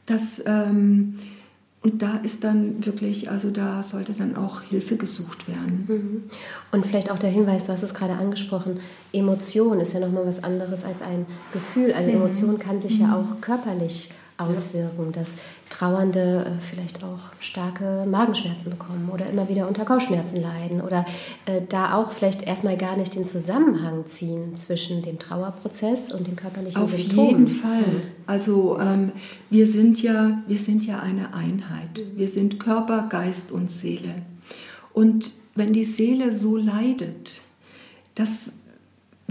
[0.06, 1.18] Das, ähm,
[1.82, 5.86] und da ist dann wirklich, also da sollte dann auch Hilfe gesucht werden.
[6.72, 8.80] Und vielleicht auch der Hinweis, du hast es gerade angesprochen,
[9.12, 11.92] Emotion ist ja nochmal was anderes als ein Gefühl.
[11.92, 15.34] Also Emotion kann sich ja auch körperlich auswirken, dass
[15.68, 21.04] Trauernde äh, vielleicht auch starke Magenschmerzen bekommen oder immer wieder unter Kopfschmerzen leiden oder
[21.46, 26.36] äh, da auch vielleicht erstmal gar nicht den Zusammenhang ziehen zwischen dem Trauerprozess und den
[26.36, 27.28] körperlichen Auf Symptomen.
[27.28, 27.84] jeden Fall.
[28.26, 29.12] Also ähm,
[29.50, 32.00] wir, sind ja, wir sind ja eine Einheit.
[32.14, 34.22] Wir sind Körper, Geist und Seele.
[34.92, 37.32] Und wenn die Seele so leidet,
[38.14, 38.54] das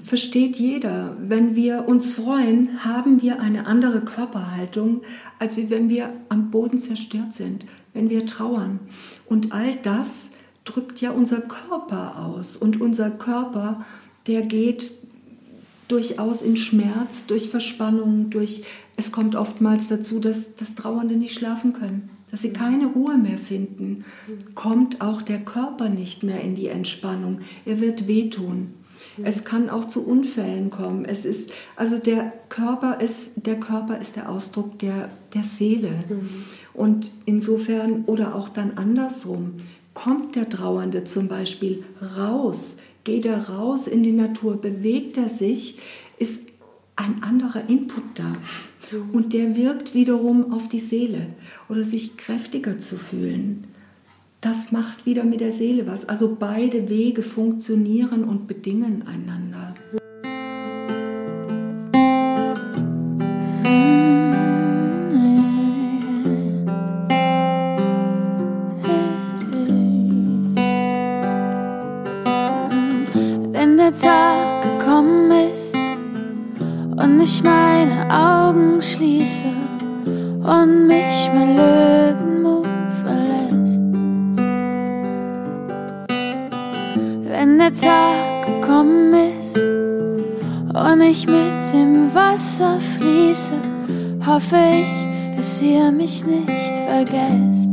[0.07, 1.17] versteht jeder.
[1.19, 5.01] Wenn wir uns freuen, haben wir eine andere Körperhaltung,
[5.37, 8.79] als wenn wir am Boden zerstört sind, wenn wir trauern.
[9.25, 10.31] Und all das
[10.63, 12.55] drückt ja unser Körper aus.
[12.55, 13.85] Und unser Körper,
[14.27, 14.91] der geht
[15.89, 18.63] durchaus in Schmerz, durch Verspannung, durch
[18.95, 23.37] es kommt oftmals dazu, dass, dass Trauernde nicht schlafen können, dass sie keine Ruhe mehr
[23.37, 24.05] finden.
[24.55, 27.41] Kommt auch der Körper nicht mehr in die Entspannung.
[27.65, 28.73] Er wird wehtun.
[29.23, 31.05] Es kann auch zu Unfällen kommen.
[31.05, 36.03] Es ist, also der Körper ist, der Körper ist der Ausdruck der, der Seele.
[36.73, 39.53] Und insofern, oder auch dann andersrum,
[39.93, 41.83] kommt der Trauernde zum Beispiel
[42.17, 45.79] raus, geht er raus in die Natur, bewegt er sich,
[46.19, 46.47] ist
[46.95, 48.35] ein anderer Input da.
[49.11, 51.27] Und der wirkt wiederum auf die Seele
[51.69, 53.65] oder sich kräftiger zu fühlen.
[54.39, 56.07] Das macht wieder mit der Seele was.
[56.07, 59.73] Also beide Wege funktionieren und bedingen einander.
[73.51, 79.45] Wenn der Tag gekommen ist und ich meine Augen schließe
[80.05, 81.46] und mich mein
[88.77, 93.53] gekommen ist und ich mit dem Wasser fließe,
[94.25, 96.49] hoffe ich, dass ihr mich nicht
[96.87, 97.69] vergesst.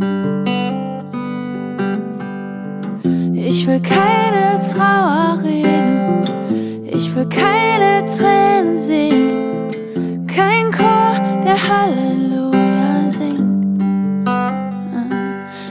[3.34, 14.28] Ich will keine Trauer reden, ich will keine Tränen sehen, kein Chor, der Halleluja singt.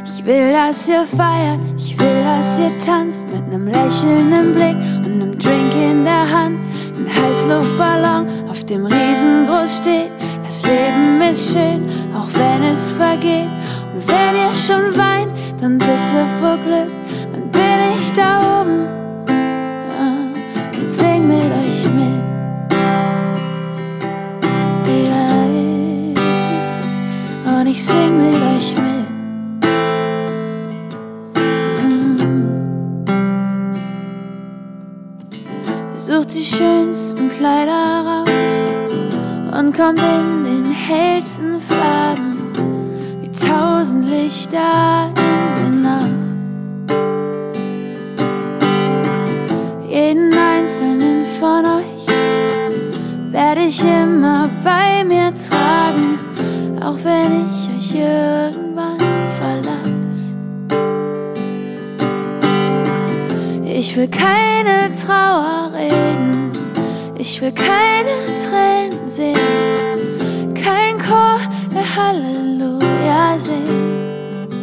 [0.06, 4.93] Ich will, dass ihr feiert, ich will, dass ihr tanzt mit nem lächelnden Blick
[5.84, 6.60] in der Hand,
[6.98, 10.12] ein Heißluftballon, auf dem riesengroß steht.
[10.44, 13.50] Das Leben ist schön, auch wenn es vergeht.
[13.94, 16.92] Und wenn ihr schon weint, dann bitte vor Glück,
[17.32, 18.88] dann bin ich da oben
[20.80, 22.24] und sing mit euch mit.
[27.46, 28.93] Ja, und ich sing mit euch mit.
[36.44, 42.52] Die schönsten Kleider raus und kommt in den hellsten Farben
[43.22, 46.10] wie tausend Lichter in der Nacht.
[49.88, 52.08] Jeden einzelnen von euch
[53.32, 56.20] werde ich immer bei mir tragen,
[56.82, 58.63] auch wenn ich euch irgendwann
[63.86, 66.54] Ich will keine Trauer reden,
[67.18, 69.36] ich will keine Tränen sehen,
[70.56, 71.38] kein Chor,
[71.70, 74.54] der Halleluja singt.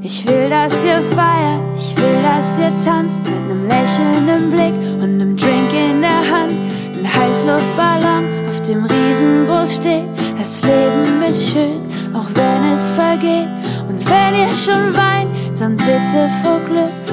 [0.00, 5.18] Ich will, dass ihr feiert, ich will, dass ihr tanzt mit nem lächelnden Blick und
[5.18, 6.56] nem Drink in der Hand,
[6.96, 10.08] ein Heißluftballon, auf dem riesengroß steht.
[10.38, 11.82] Das Leben ist schön,
[12.14, 13.50] auch wenn es vergeht.
[13.86, 15.28] Und wenn ihr schon weint,
[15.60, 17.03] dann bitte vor Glück,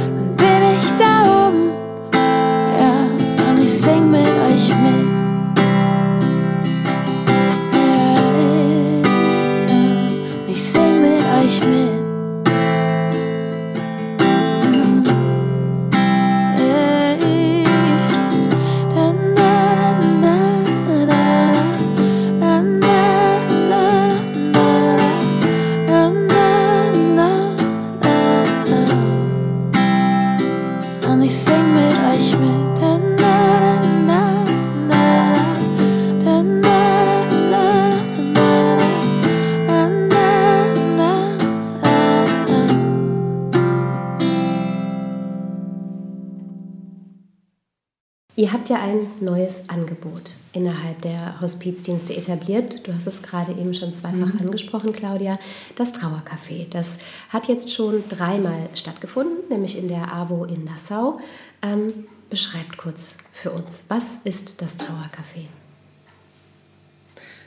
[49.21, 52.87] neues Angebot innerhalb der Hospizdienste etabliert.
[52.87, 55.39] Du hast es gerade eben schon zweifach angesprochen, Claudia.
[55.75, 56.67] Das Trauercafé.
[56.69, 56.97] Das
[57.29, 61.19] hat jetzt schon dreimal stattgefunden, nämlich in der AWO in Nassau.
[61.61, 61.93] Ähm,
[62.29, 65.47] beschreibt kurz für uns, was ist das Trauercafé?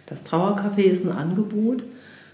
[0.06, 1.84] Das Trauercafé ist ein Angebot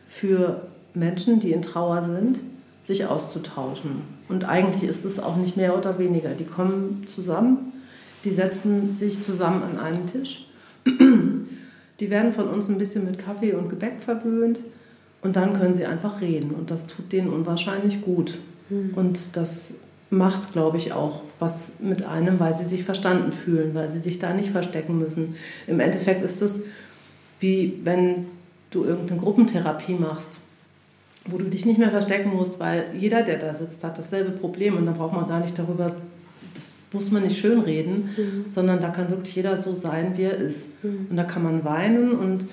[0.07, 2.40] für Menschen, die in Trauer sind,
[2.83, 4.03] sich auszutauschen.
[4.29, 6.31] Und eigentlich ist es auch nicht mehr oder weniger.
[6.31, 7.72] Die kommen zusammen,
[8.24, 10.46] die setzen sich zusammen an einen Tisch.
[10.87, 14.61] Die werden von uns ein bisschen mit Kaffee und Gebäck verwöhnt
[15.22, 16.50] und dann können sie einfach reden.
[16.50, 18.38] Und das tut denen unwahrscheinlich gut.
[18.94, 19.74] Und das
[20.09, 24.18] macht, glaube ich, auch was mit einem, weil sie sich verstanden fühlen, weil sie sich
[24.18, 25.35] da nicht verstecken müssen.
[25.66, 26.61] Im Endeffekt ist es
[27.40, 28.26] wie wenn
[28.70, 30.38] du irgendeine Gruppentherapie machst,
[31.26, 34.76] wo du dich nicht mehr verstecken musst, weil jeder, der da sitzt, hat dasselbe Problem
[34.76, 35.96] und da braucht man gar nicht darüber,
[36.54, 38.10] das muss man nicht schönreden,
[38.48, 40.68] sondern da kann wirklich jeder so sein, wie er ist.
[40.82, 42.46] Und da kann man weinen und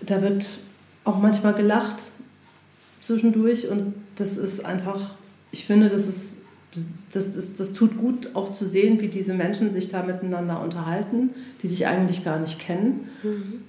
[0.00, 0.60] da wird
[1.04, 1.96] auch manchmal gelacht
[3.00, 5.16] zwischendurch und das ist einfach,
[5.50, 6.36] ich finde, das ist
[7.12, 11.30] das, das, das tut gut, auch zu sehen, wie diese Menschen sich da miteinander unterhalten,
[11.62, 13.08] die sich eigentlich gar nicht kennen.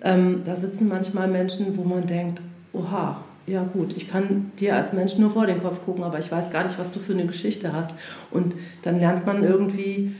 [0.03, 2.41] Ähm, da sitzen manchmal Menschen, wo man denkt,
[2.73, 6.31] oha, ja gut, ich kann dir als Mensch nur vor den Kopf gucken, aber ich
[6.31, 7.93] weiß gar nicht, was du für eine Geschichte hast.
[8.31, 10.13] Und dann lernt man irgendwie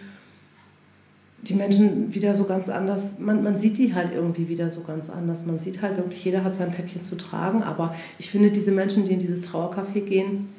[1.43, 5.09] die Menschen wieder so ganz anders, man, man sieht die halt irgendwie wieder so ganz
[5.09, 5.45] anders.
[5.45, 9.05] Man sieht halt wirklich, jeder hat sein Päckchen zu tragen, aber ich finde diese Menschen,
[9.05, 10.49] die in dieses Trauercafé gehen,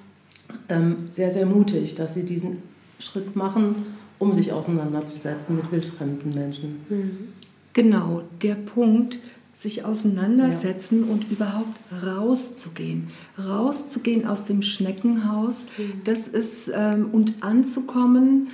[0.69, 2.59] ähm, sehr, sehr mutig, dass sie diesen
[2.99, 3.87] Schritt machen,
[4.19, 7.33] um sich auseinanderzusetzen mit wildfremden Menschen.
[7.73, 9.19] Genau, der Punkt,
[9.53, 13.09] sich auseinandersetzen und überhaupt rauszugehen.
[13.39, 15.67] Rauszugehen aus dem Schneckenhaus,
[16.05, 18.49] das ist, ähm, und anzukommen,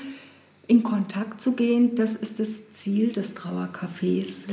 [0.67, 4.47] in Kontakt zu gehen, das ist das Ziel des Trauercafés.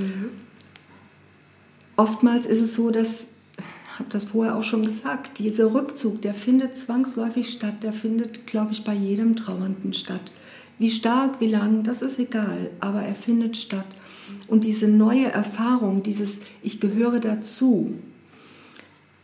[1.97, 3.27] Oftmals ist es so, dass,
[3.57, 8.47] ich habe das vorher auch schon gesagt, dieser Rückzug, der findet zwangsläufig statt, der findet,
[8.47, 10.31] glaube ich, bei jedem Trauernden statt.
[10.77, 13.87] Wie stark, wie lang, das ist egal, aber er findet statt.
[14.47, 17.93] Und diese neue Erfahrung, dieses Ich gehöre dazu,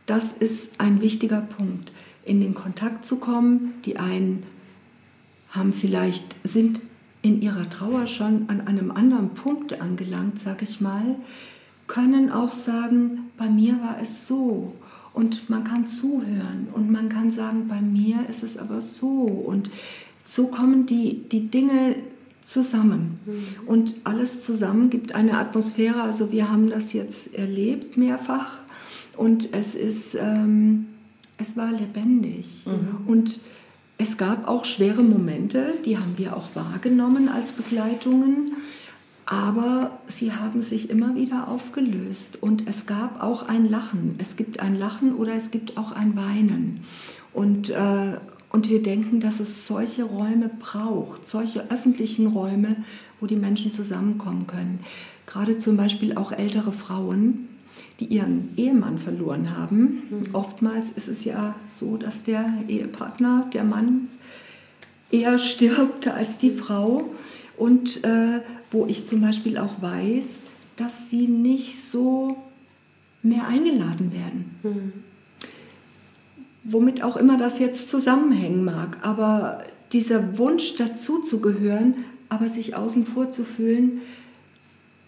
[0.06, 1.92] das ist ein wichtiger Punkt,
[2.26, 3.76] in den Kontakt zu kommen.
[3.86, 4.44] Die einen
[5.50, 6.82] haben vielleicht, sind
[7.22, 11.16] in ihrer Trauer schon an einem anderen Punkt angelangt, sag ich mal,
[11.88, 14.74] können auch sagen, bei mir war es so.
[15.14, 19.08] Und man kann zuhören und man kann sagen, bei mir ist es aber so.
[19.10, 19.70] Und
[20.24, 21.96] so kommen die, die Dinge
[22.42, 23.20] zusammen.
[23.66, 26.02] Und alles zusammen gibt eine Atmosphäre.
[26.02, 28.58] Also wir haben das jetzt erlebt mehrfach.
[29.18, 30.88] Und es ist, ähm,
[31.38, 32.66] es war lebendig.
[33.08, 33.40] Und
[33.98, 38.54] es gab auch schwere Momente, die haben wir auch wahrgenommen als Begleitungen.
[39.28, 44.16] Aber sie haben sich immer wieder aufgelöst und es gab auch ein Lachen.
[44.18, 46.82] Es gibt ein Lachen oder es gibt auch ein Weinen.
[47.32, 48.18] Und, äh,
[48.52, 52.78] und wir denken, dass es solche Räume braucht, solche öffentlichen Räume,
[53.20, 54.80] wo die Menschen zusammenkommen können.
[55.26, 57.48] Gerade zum Beispiel auch ältere Frauen,
[58.00, 60.04] die ihren Ehemann verloren haben.
[60.34, 64.10] Oftmals ist es ja so, dass der Ehepartner, der Mann,
[65.12, 67.14] eher stirbt als die Frau.
[67.58, 68.42] Und äh,
[68.72, 70.44] wo ich zum Beispiel auch weiß,
[70.76, 72.38] dass sie nicht so
[73.22, 75.04] mehr eingeladen werden.
[76.64, 78.98] Womit auch immer das jetzt zusammenhängen mag.
[79.02, 81.96] Aber dieser Wunsch dazu zu gehören,
[82.30, 84.02] aber sich außen vor zu fühlen,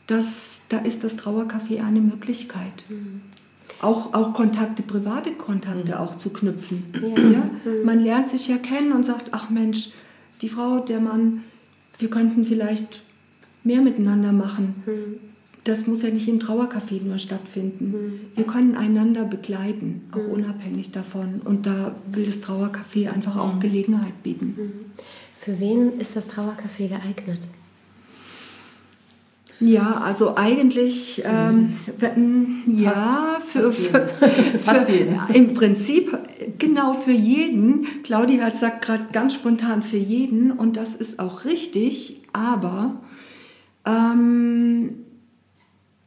[0.08, 2.84] das, da ist das Trauercafé eine Möglichkeit.
[2.90, 3.22] Mhm.
[3.82, 6.84] Auch, auch Kontakte, private Kontakte auch zu knüpfen.
[7.02, 7.22] Ja.
[7.22, 7.50] ja?
[7.64, 7.86] Mhm.
[7.86, 9.92] Man lernt sich ja kennen und sagt, ach Mensch,
[10.42, 11.44] die Frau, der Mann,
[12.00, 13.04] wir könnten vielleicht
[13.64, 14.84] mehr miteinander machen.
[14.86, 15.33] Mhm.
[15.64, 17.92] Das muss ja nicht im Trauercafé nur stattfinden.
[17.92, 18.20] Mhm.
[18.36, 20.32] Wir können einander begleiten, auch mhm.
[20.32, 21.42] unabhängig davon.
[21.44, 24.92] Und da will das Trauercafé einfach auch Gelegenheit bieten.
[25.34, 27.48] Für wen ist das Trauercafé geeignet?
[29.60, 31.78] Ja, also eigentlich ähm,
[32.68, 35.18] ja für, fast für, für, fast jeden.
[35.34, 36.18] im Prinzip
[36.60, 37.88] genau für jeden.
[38.04, 43.02] Claudia sagt gerade ganz spontan für jeden und das ist auch richtig, aber
[43.86, 45.03] ähm,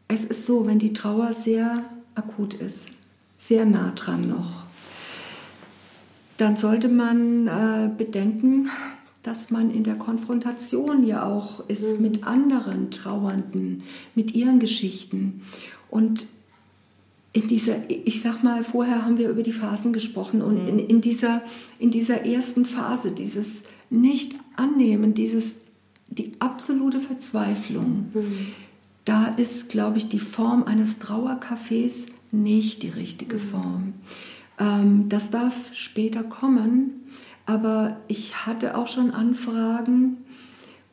[0.08, 1.84] es ist so, wenn die Trauer sehr
[2.14, 2.88] akut ist,
[3.38, 4.64] sehr nah dran noch,
[6.36, 8.68] dann sollte man äh, bedenken,
[9.22, 12.02] dass man in der Konfrontation ja auch ist mhm.
[12.02, 13.82] mit anderen Trauernden,
[14.14, 15.42] mit ihren Geschichten.
[15.90, 16.26] Und
[17.32, 20.68] in dieser, ich sag mal, vorher haben wir über die Phasen gesprochen und mhm.
[20.68, 21.42] in, in, dieser,
[21.78, 25.56] in dieser ersten Phase, dieses Nicht-Annehmen, dieses,
[26.08, 28.46] die absolute Verzweiflung, mhm.
[29.06, 33.40] Da ist, glaube ich, die Form eines Trauercafés nicht die richtige mhm.
[33.40, 33.94] Form.
[34.58, 37.06] Ähm, das darf später kommen,
[37.46, 40.18] aber ich hatte auch schon Anfragen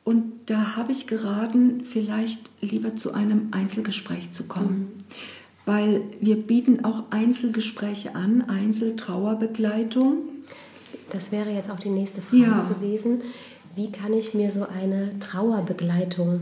[0.03, 4.79] und da habe ich geraten, vielleicht lieber zu einem Einzelgespräch zu kommen.
[4.79, 4.87] Mhm.
[5.65, 10.17] Weil wir bieten auch Einzelgespräche an, Einzeltrauerbegleitung.
[11.09, 12.67] Das wäre jetzt auch die nächste Frage ja.
[12.67, 13.21] gewesen.
[13.73, 16.41] Wie kann ich mir so eine Trauerbegleitung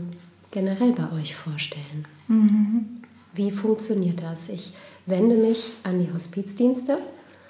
[0.52, 2.06] generell bei euch vorstellen?
[2.28, 3.02] Mhm.
[3.34, 4.48] Wie funktioniert das?
[4.48, 4.72] Ich
[5.06, 6.98] wende mich an die Hospizdienste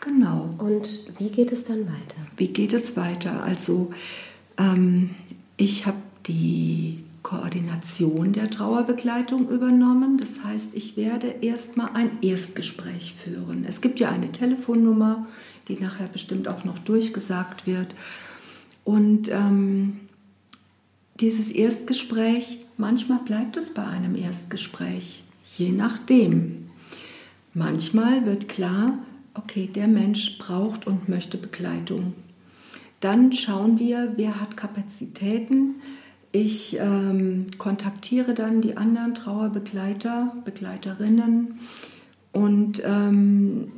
[0.03, 0.53] Genau.
[0.59, 2.16] Und wie geht es dann weiter?
[2.36, 3.44] Wie geht es weiter?
[3.44, 3.92] Also
[4.59, 5.11] ähm,
[5.57, 10.18] ich habe die Koordination der Trauerbegleitung übernommen.
[10.18, 13.64] Das heißt, ich werde erstmal ein Erstgespräch führen.
[13.68, 15.26] Es gibt ja eine Telefonnummer,
[15.68, 17.94] die nachher bestimmt auch noch durchgesagt wird.
[18.82, 20.00] Und ähm,
[21.20, 25.22] dieses Erstgespräch, manchmal bleibt es bei einem Erstgespräch,
[25.57, 26.66] je nachdem.
[27.55, 28.99] Manchmal wird klar,
[29.35, 32.12] okay, der Mensch braucht und möchte Begleitung.
[32.99, 35.76] Dann schauen wir, wer hat Kapazitäten.
[36.33, 41.61] Ich ähm, kontaktiere dann die anderen Trauerbegleiter, Begleiterinnen
[42.33, 43.70] und ähm,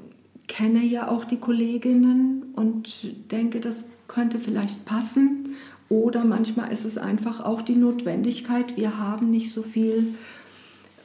[0.48, 5.56] kenne ja auch die Kolleginnen und denke, das könnte vielleicht passen.
[5.88, 10.14] Oder manchmal ist es einfach auch die Notwendigkeit, wir haben nicht so viel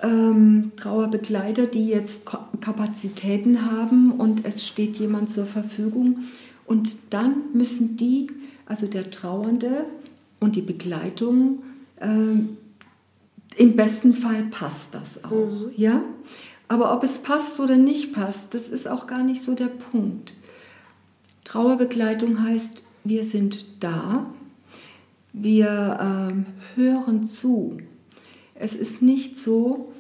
[0.02, 2.26] ähm, Trauerbegleiter, die jetzt
[2.62, 6.20] Kapazitäten haben und es steht jemand zur Verfügung.
[6.66, 8.32] Und dann müssen die,
[8.66, 9.86] also der Trauernde
[10.40, 11.64] und die Begleitung,
[12.00, 12.58] ähm,
[13.56, 15.32] im besten Fall passt das auch.
[15.32, 15.72] Mhm.
[15.76, 16.02] Ja?
[16.68, 20.34] Aber ob es passt oder nicht passt, das ist auch gar nicht so der Punkt.
[21.44, 24.28] Trauerbegleitung heißt, wir sind da,
[25.34, 27.78] wir ähm, hören zu,
[28.56, 29.94] es ist nicht so,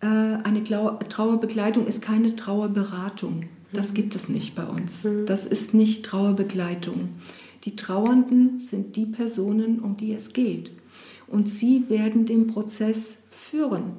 [0.00, 3.46] äh, eine Trauerbegleitung ist keine Trauerberatung.
[3.72, 3.94] Das mhm.
[3.94, 5.04] gibt es nicht bei uns.
[5.04, 5.26] Mhm.
[5.26, 7.10] Das ist nicht Trauerbegleitung.
[7.64, 10.70] Die Trauernden sind die Personen, um die es geht.
[11.26, 13.92] Und sie werden den Prozess führen,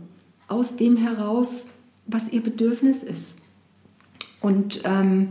[0.47, 1.67] aus dem heraus,
[2.05, 3.37] was ihr Bedürfnis ist.
[4.41, 5.29] Und ähm,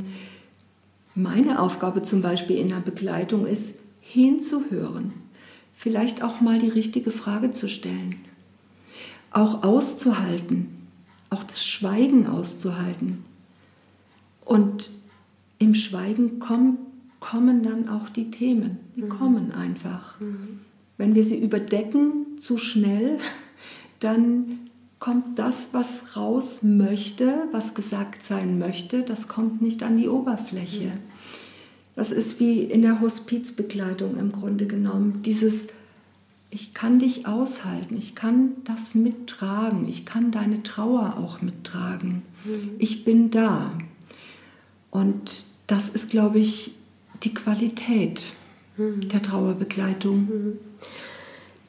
[1.14, 5.12] meine Aufgabe zum Beispiel in der Begleitung ist, hinzuhören,
[5.74, 8.16] vielleicht auch mal die richtige Frage zu stellen
[9.34, 10.68] auch auszuhalten,
[11.28, 13.24] auch das Schweigen auszuhalten.
[14.44, 14.90] Und
[15.58, 16.78] im Schweigen kommen,
[17.20, 19.08] kommen dann auch die Themen, die mhm.
[19.08, 20.20] kommen einfach.
[20.20, 20.60] Mhm.
[20.96, 23.18] Wenn wir sie überdecken zu schnell,
[24.00, 24.70] dann
[25.00, 30.86] kommt das, was raus möchte, was gesagt sein möchte, das kommt nicht an die Oberfläche.
[30.86, 31.13] Mhm.
[31.96, 35.22] Das ist wie in der Hospizbegleitung im Grunde genommen.
[35.22, 35.68] Dieses
[36.54, 42.22] ich kann dich aushalten, ich kann das mittragen, ich kann deine Trauer auch mittragen.
[42.44, 42.76] Mhm.
[42.78, 43.72] Ich bin da.
[44.92, 46.76] Und das ist, glaube ich,
[47.24, 48.22] die Qualität
[48.76, 49.08] mhm.
[49.08, 50.16] der Trauerbegleitung.
[50.16, 50.58] Mhm.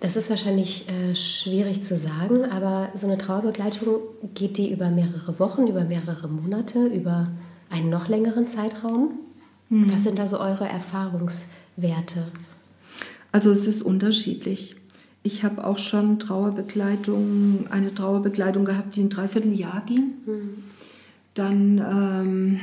[0.02, 4.02] Das ist wahrscheinlich äh, schwierig zu sagen, aber so eine Trauerbegleitung
[4.36, 7.32] geht die über mehrere Wochen, über mehrere Monate, über
[7.72, 9.14] einen noch längeren Zeitraum?
[9.80, 9.92] Mhm.
[9.92, 12.28] Was sind da so eure Erfahrungswerte?
[13.32, 14.76] Also es ist unterschiedlich.
[15.24, 20.14] Ich habe auch schon Trauerbegleitung, eine Trauerbegleitung gehabt, die ein Dreivierteljahr ging.
[20.26, 20.64] Mhm.
[21.34, 22.60] Dann ähm,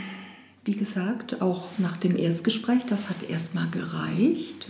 [0.65, 4.69] wie gesagt, auch nach dem Erstgespräch, das hat erstmal gereicht.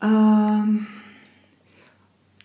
[0.00, 0.86] Ähm,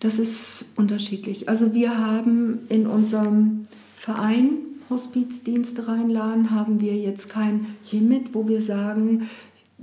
[0.00, 1.48] das ist unterschiedlich.
[1.48, 4.52] Also wir haben in unserem Verein
[4.90, 9.28] Hospizdienste reinladen, haben wir jetzt kein Limit, wo wir sagen,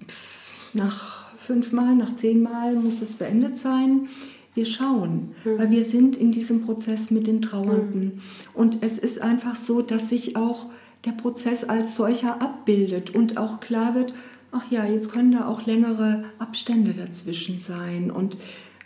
[0.05, 4.09] pff, nach fünfmal, nach zehnmal muss es beendet sein.
[4.53, 8.21] Wir schauen, weil wir sind in diesem Prozess mit den Trauernden.
[8.55, 10.65] Und es ist einfach so, dass sich auch
[11.05, 14.15] der Prozess als solcher abbildet und auch klar wird,
[14.51, 18.09] ach ja, jetzt können da auch längere Abstände dazwischen sein.
[18.09, 18.37] Und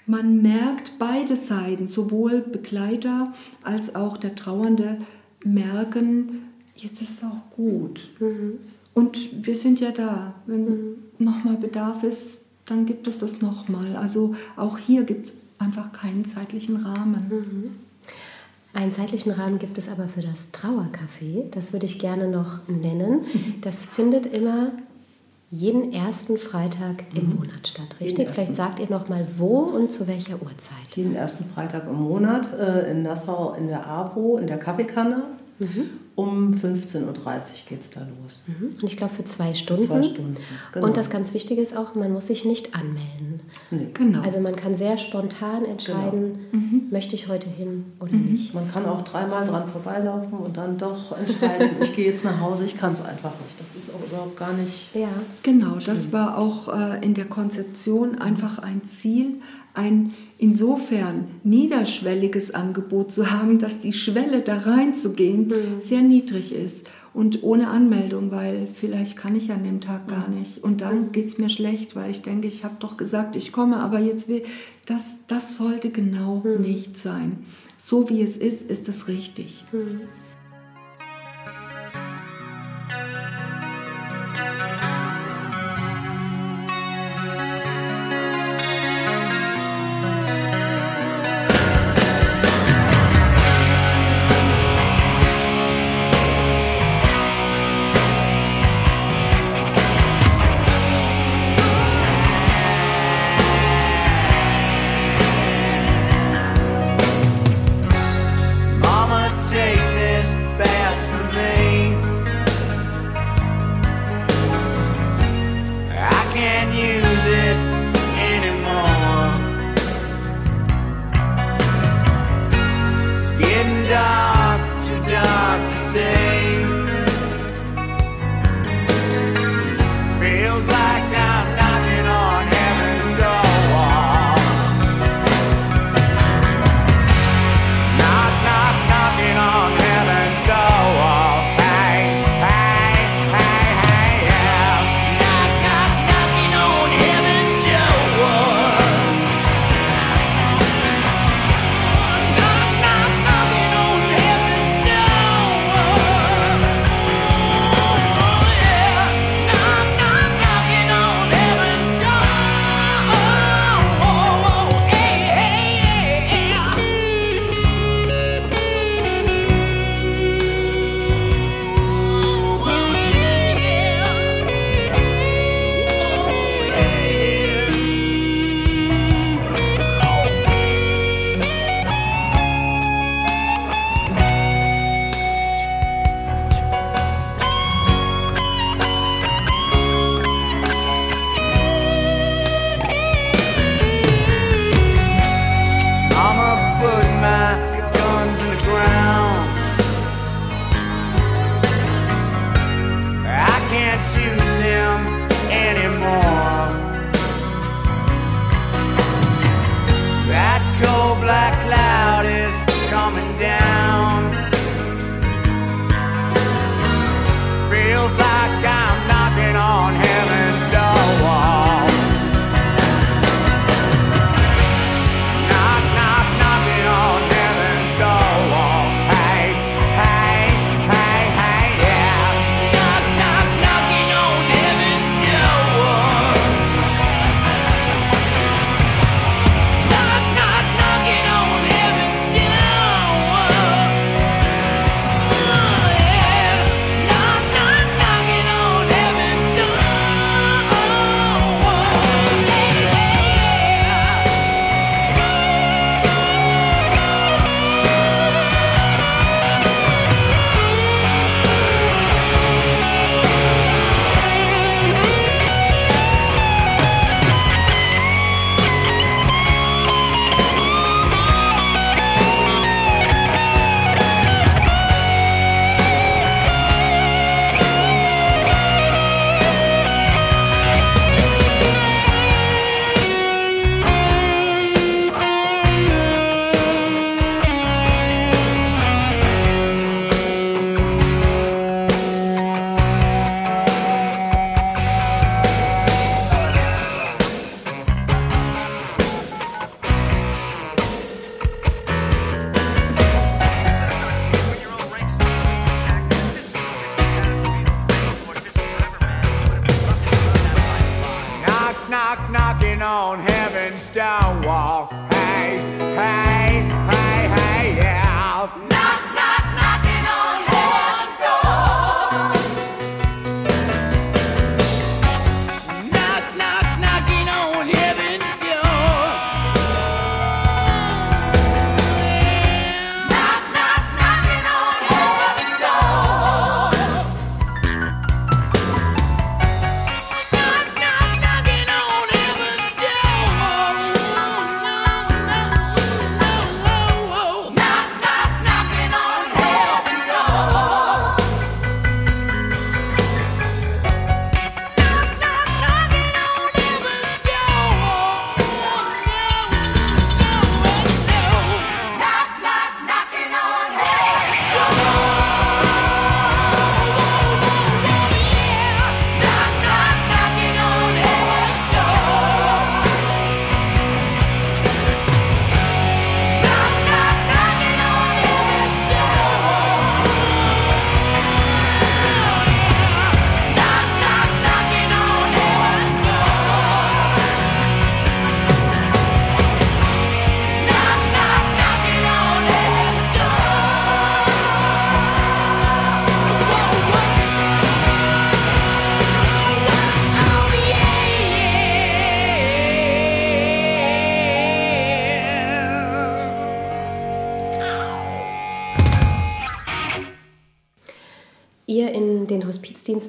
[0.06, 4.98] man merkt beide Seiten, sowohl Begleiter als auch der Trauernde,
[5.44, 8.12] merken, jetzt ist es auch gut.
[8.94, 10.36] Und wir sind ja da.
[10.46, 13.96] Wenn nochmal Bedarf ist, dann gibt es das nochmal.
[13.96, 17.78] Also auch hier gibt es einfach keinen zeitlichen Rahmen.
[18.74, 21.50] Einen zeitlichen Rahmen gibt es aber für das Trauercafé.
[21.52, 23.26] Das würde ich gerne noch nennen.
[23.62, 24.72] Das findet immer
[25.52, 28.30] jeden ersten Freitag im Monat statt, richtig?
[28.30, 30.96] Vielleicht sagt ihr noch mal wo und zu welcher Uhrzeit.
[30.96, 35.24] Jeden ersten Freitag im Monat äh, in Nassau in der AWO, in der Kaffeekanne.
[36.22, 37.14] Um 15.30 Uhr
[37.70, 38.44] geht es da los.
[38.48, 38.70] Mhm.
[38.82, 39.84] Und ich glaube für zwei Stunden.
[39.84, 40.38] Zwei Stunden,
[40.72, 40.88] genau.
[40.88, 43.42] Und das ganz Wichtige ist auch, man muss sich nicht anmelden.
[43.70, 43.88] Nee.
[43.94, 44.22] Genau.
[44.22, 48.54] Also man kann sehr spontan entscheiden, möchte ich heute hin oder nicht.
[48.54, 52.66] Man kann auch dreimal dran vorbeilaufen und dann doch entscheiden, ich gehe jetzt nach Hause,
[52.66, 53.60] ich kann es einfach nicht.
[53.60, 54.94] Das ist auch überhaupt gar nicht.
[54.94, 55.10] Ja,
[55.44, 59.42] Genau, das war auch äh, in der Konzeption einfach ein Ziel,
[59.74, 67.42] ein insofern niederschwelliges Angebot zu haben, dass die Schwelle da reinzugehen sehr niedrig ist und
[67.42, 71.38] ohne Anmeldung, weil vielleicht kann ich an dem Tag gar nicht und dann geht es
[71.38, 74.44] mir schlecht, weil ich denke, ich habe doch gesagt, ich komme, aber jetzt will
[74.86, 77.40] das, das sollte genau nicht sein.
[77.78, 79.64] So wie es ist, ist es richtig.
[79.72, 80.21] Mama,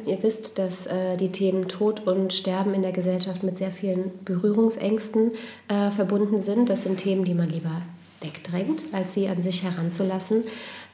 [0.03, 3.71] Hospizdiensten, ihr wisst, dass äh, die Themen Tod und Sterben in der Gesellschaft mit sehr
[3.71, 5.33] vielen Berührungsängsten
[5.69, 6.69] äh, verbunden sind.
[6.69, 7.83] Das sind Themen, die man lieber
[8.21, 10.45] wegdrängt, als sie an sich heranzulassen.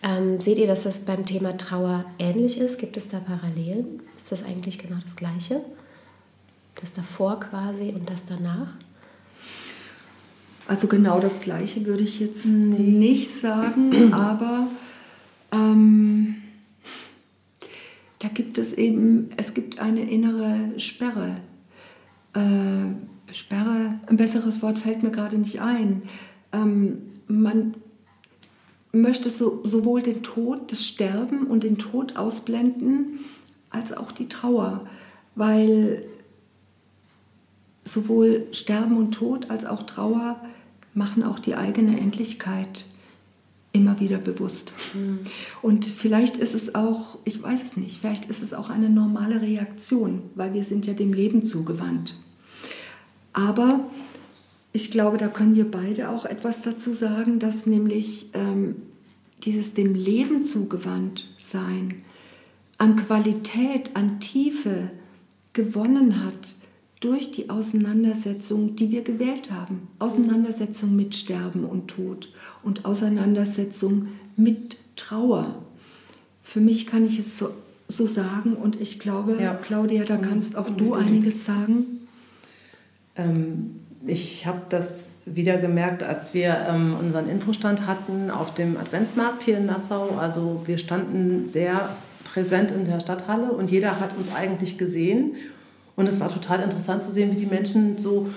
[0.03, 2.79] Ähm, seht ihr, dass das beim Thema Trauer ähnlich ist?
[2.79, 4.01] Gibt es da Parallelen?
[4.17, 5.63] Ist das eigentlich genau das Gleiche?
[6.81, 8.69] Das davor quasi und das danach?
[10.69, 14.69] Also genau das Gleiche würde ich jetzt nicht sagen, aber
[15.53, 16.38] ähm,
[18.19, 21.37] da gibt es eben, es gibt eine innere Sperre.
[22.35, 26.03] Äh, Sperre, ein besseres Wort fällt mir gerade nicht ein.
[26.53, 27.75] Ähm, man
[28.93, 33.21] möchte so, sowohl den Tod, das Sterben und den Tod ausblenden,
[33.71, 34.87] als auch die Trauer,
[35.35, 36.05] weil
[37.85, 40.41] sowohl Sterben und Tod als auch Trauer
[40.95, 42.85] machen auch die eigene Endlichkeit
[43.73, 44.73] immer wieder bewusst.
[45.63, 49.41] Und vielleicht ist es auch, ich weiß es nicht, vielleicht ist es auch eine normale
[49.43, 52.15] Reaktion, weil wir sind ja dem Leben zugewandt.
[53.33, 53.89] Aber
[54.73, 58.77] ich glaube, da können wir beide auch etwas dazu sagen, dass nämlich ähm,
[59.45, 62.03] dieses dem Leben zugewandt sein
[62.79, 64.91] an Qualität, an Tiefe
[65.53, 66.55] gewonnen hat
[67.01, 69.89] durch die Auseinandersetzung, die wir gewählt haben.
[69.99, 72.33] Auseinandersetzung mit Sterben und Tod
[72.63, 75.63] und Auseinandersetzung mit Trauer.
[76.43, 77.51] Für mich kann ich es so,
[77.87, 79.55] so sagen und ich glaube, Ja.
[79.55, 82.09] Claudia, da kannst auch du einiges sagen.
[83.17, 89.43] Ähm, ich habe das wieder gemerkt, als wir ähm, unseren Infostand hatten auf dem Adventsmarkt
[89.43, 90.17] hier in Nassau.
[90.19, 91.91] Also wir standen sehr
[92.25, 95.37] präsent in der Stadthalle und jeder hat uns eigentlich gesehen.
[95.99, 98.29] Und es war total interessant zu sehen, wie die Menschen so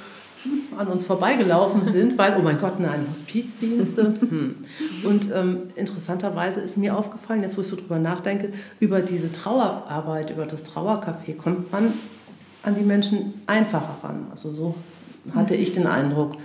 [0.75, 4.15] an uns vorbeigelaufen sind, weil, oh mein Gott, nein, Hospizdienste.
[4.31, 4.55] Hm.
[5.03, 10.31] Und ähm, interessanterweise ist mir aufgefallen, jetzt wo ich so drüber nachdenke, über diese Trauerarbeit,
[10.31, 11.93] über das Trauercafé kommt man
[12.63, 14.25] an die Menschen einfacher ran.
[14.31, 14.73] Also so
[15.35, 16.37] hatte ich den Eindruck.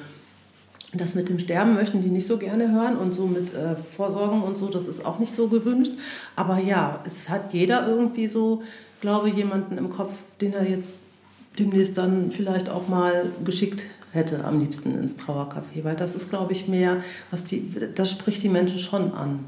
[0.92, 4.42] Das mit dem Sterben möchten die nicht so gerne hören und so mit äh, Vorsorgen
[4.42, 5.92] und so, das ist auch nicht so gewünscht.
[6.36, 8.62] Aber ja, es hat jeder irgendwie so,
[9.00, 10.12] glaube ich, jemanden im Kopf,
[10.42, 10.98] den er jetzt
[11.58, 15.84] demnächst dann vielleicht auch mal geschickt hätte, am liebsten ins Trauercafé.
[15.84, 19.40] Weil das ist, glaube ich, mehr, was die, das spricht die Menschen schon an.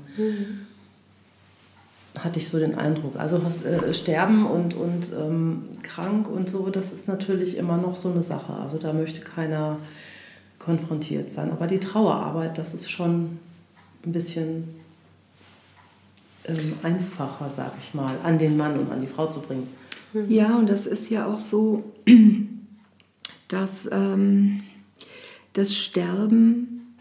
[2.19, 3.17] Hatte ich so den Eindruck.
[3.17, 8.11] Also äh, Sterben und, und ähm, krank und so, das ist natürlich immer noch so
[8.11, 8.53] eine Sache.
[8.53, 9.79] Also da möchte keiner
[10.59, 11.51] konfrontiert sein.
[11.53, 13.39] Aber die Trauerarbeit, das ist schon
[14.05, 14.75] ein bisschen
[16.45, 19.69] ähm, einfacher, sag ich mal, an den Mann und an die Frau zu bringen.
[20.29, 21.85] Ja, und das ist ja auch so,
[23.49, 24.63] dass ähm,
[25.53, 26.95] das Sterben,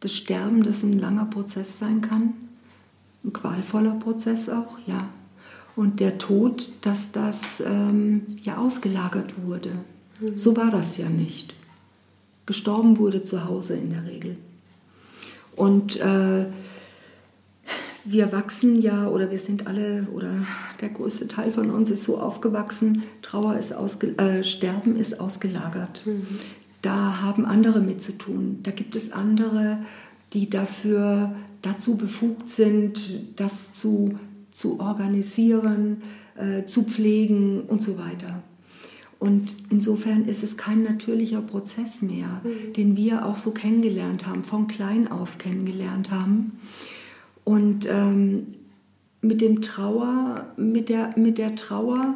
[0.00, 2.34] das Sterben, das ein langer Prozess sein kann,
[3.24, 5.08] ein qualvoller Prozess auch, ja.
[5.76, 9.72] Und der Tod, dass das ähm, ja ausgelagert wurde.
[10.34, 11.54] So war das ja nicht.
[12.44, 14.36] Gestorben wurde zu Hause in der Regel.
[15.56, 16.46] Und äh,
[18.10, 20.46] wir wachsen ja oder wir sind alle oder
[20.80, 26.02] der größte Teil von uns ist so aufgewachsen, Trauer ist ausge, äh, Sterben ist ausgelagert.
[26.82, 28.60] da haben andere mit zu tun.
[28.62, 29.78] Da gibt es andere,
[30.32, 32.98] die dafür dazu befugt sind,
[33.36, 34.18] das zu,
[34.50, 36.02] zu organisieren,
[36.36, 38.42] äh, zu pflegen und so weiter.
[39.18, 42.72] Und insofern ist es kein natürlicher Prozess mehr, mhm.
[42.72, 46.58] den wir auch so kennengelernt haben, von klein auf kennengelernt haben.
[47.50, 48.54] Und ähm,
[49.22, 52.14] mit dem Trauer, mit der, mit der Trauer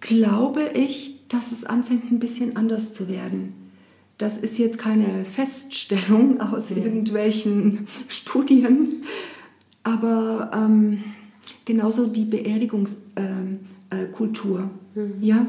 [0.00, 3.54] glaube ich, dass es anfängt ein bisschen anders zu werden.
[4.18, 6.78] Das ist jetzt keine Feststellung aus mhm.
[6.78, 9.04] irgendwelchen Studien,
[9.84, 11.04] aber ähm,
[11.64, 14.70] genauso die Beerdigungskultur.
[14.96, 15.22] Äh, äh, mhm.
[15.22, 15.46] ja?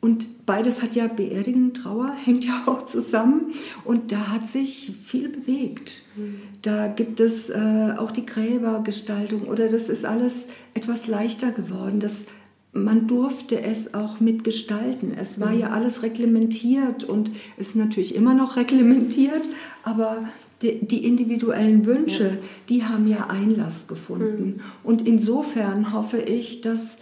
[0.00, 3.52] Und beides hat ja Beerdigung, Trauer, hängt ja auch zusammen.
[3.84, 5.92] Und da hat sich viel bewegt.
[6.16, 6.40] Mhm.
[6.62, 12.00] Da gibt es äh, auch die Gräbergestaltung oder das ist alles etwas leichter geworden.
[12.00, 12.26] Das
[12.72, 15.16] man durfte es auch mitgestalten.
[15.18, 19.42] Es war ja alles reglementiert und ist natürlich immer noch reglementiert,
[19.82, 20.28] aber
[20.62, 22.36] die, die individuellen Wünsche, ja.
[22.68, 24.56] die haben ja Einlass gefunden.
[24.56, 24.60] Mhm.
[24.84, 26.98] Und insofern hoffe ich, dass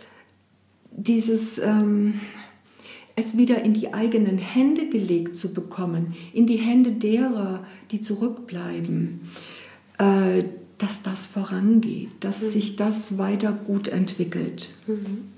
[0.92, 2.20] dieses ähm,
[3.16, 9.22] es wieder in die eigenen Hände gelegt zu bekommen, in die Hände derer, die zurückbleiben,
[9.98, 10.44] äh,
[10.76, 12.48] dass das vorangeht, dass mhm.
[12.48, 14.68] sich das weiter gut entwickelt.
[14.86, 15.32] Mhm.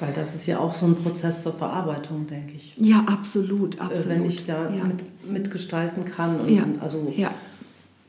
[0.00, 2.74] Weil das ist ja auch so ein Prozess zur Verarbeitung, denke ich.
[2.76, 4.08] Ja, absolut, äh, absolut.
[4.08, 4.84] Wenn ich da ja.
[4.84, 6.64] mit, mitgestalten kann und ja.
[6.80, 7.32] also ja.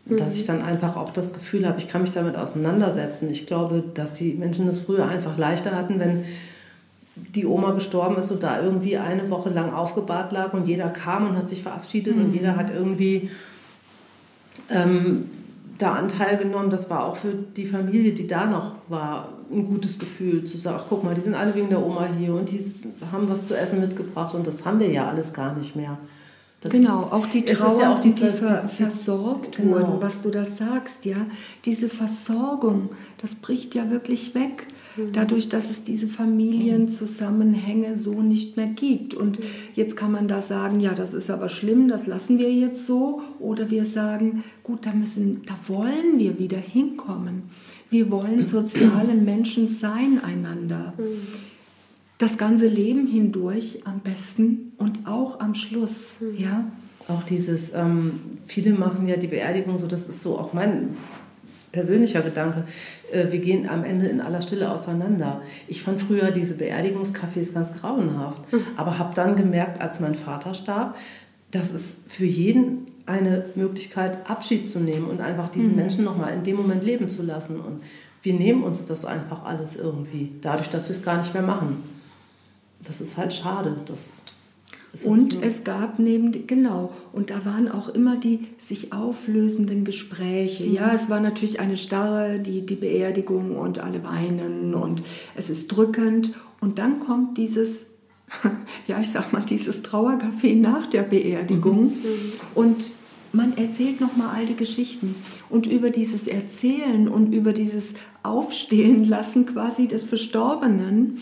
[0.05, 0.35] dass mhm.
[0.35, 3.29] ich dann einfach auch das Gefühl habe, ich kann mich damit auseinandersetzen.
[3.29, 6.23] Ich glaube, dass die Menschen das früher einfach leichter hatten, wenn
[7.15, 11.29] die Oma gestorben ist und da irgendwie eine Woche lang aufgebahrt lag und jeder kam
[11.29, 12.25] und hat sich verabschiedet mhm.
[12.25, 13.29] und jeder hat irgendwie
[14.69, 15.29] ähm,
[15.77, 16.69] da Anteil genommen.
[16.69, 20.77] Das war auch für die Familie, die da noch war, ein gutes Gefühl zu sagen,
[20.79, 22.63] ach, guck mal, die sind alle wegen der Oma hier und die
[23.11, 25.97] haben was zu essen mitgebracht und das haben wir ja alles gar nicht mehr.
[26.61, 29.77] Das genau, auch die Trauer, ja auch die, die, ver, versorgt genau.
[29.77, 31.25] wurden, was du da sagst, ja,
[31.65, 32.89] diese Versorgung,
[33.19, 34.67] das bricht ja wirklich weg.
[35.13, 39.13] Dadurch, dass es diese Familienzusammenhänge so nicht mehr gibt.
[39.13, 39.39] Und
[39.73, 43.21] jetzt kann man da sagen, ja, das ist aber schlimm, das lassen wir jetzt so.
[43.39, 47.43] Oder wir sagen, gut, da müssen, da wollen wir wieder hinkommen.
[47.89, 50.93] Wir wollen soziale Menschen sein einander.
[52.17, 56.65] Das ganze Leben hindurch am besten und auch am Schluss, ja.
[57.07, 60.95] Auch dieses, ähm, viele machen ja die Beerdigung so, das ist so auch mein
[61.71, 62.65] persönlicher Gedanke,
[63.11, 65.41] äh, wir gehen am Ende in aller Stille auseinander.
[65.67, 68.65] Ich fand früher diese Beerdigungscafés ganz grauenhaft, mhm.
[68.77, 70.97] aber habe dann gemerkt, als mein Vater starb,
[71.51, 75.75] dass es für jeden eine Möglichkeit, Abschied zu nehmen und einfach diesen mhm.
[75.75, 77.59] Menschen nochmal in dem Moment leben zu lassen.
[77.59, 77.81] Und
[78.21, 81.83] wir nehmen uns das einfach alles irgendwie, dadurch, dass wir es gar nicht mehr machen.
[82.83, 83.75] Das ist halt schade.
[83.85, 84.21] Das
[85.03, 90.65] und es gab neben, genau, und da waren auch immer die sich auflösenden Gespräche.
[90.65, 90.73] Mhm.
[90.73, 95.01] Ja, es war natürlich eine Starre, die, die Beerdigung und alle weinen und
[95.35, 96.33] es ist drückend.
[96.59, 97.87] Und dann kommt dieses,
[98.87, 101.85] ja, ich sag mal, dieses Trauercafé nach der Beerdigung.
[101.85, 102.33] Mhm.
[102.53, 102.91] Und
[103.31, 105.15] man erzählt nochmal alte Geschichten.
[105.49, 111.19] Und über dieses Erzählen und über dieses Aufstehen lassen quasi des Verstorbenen,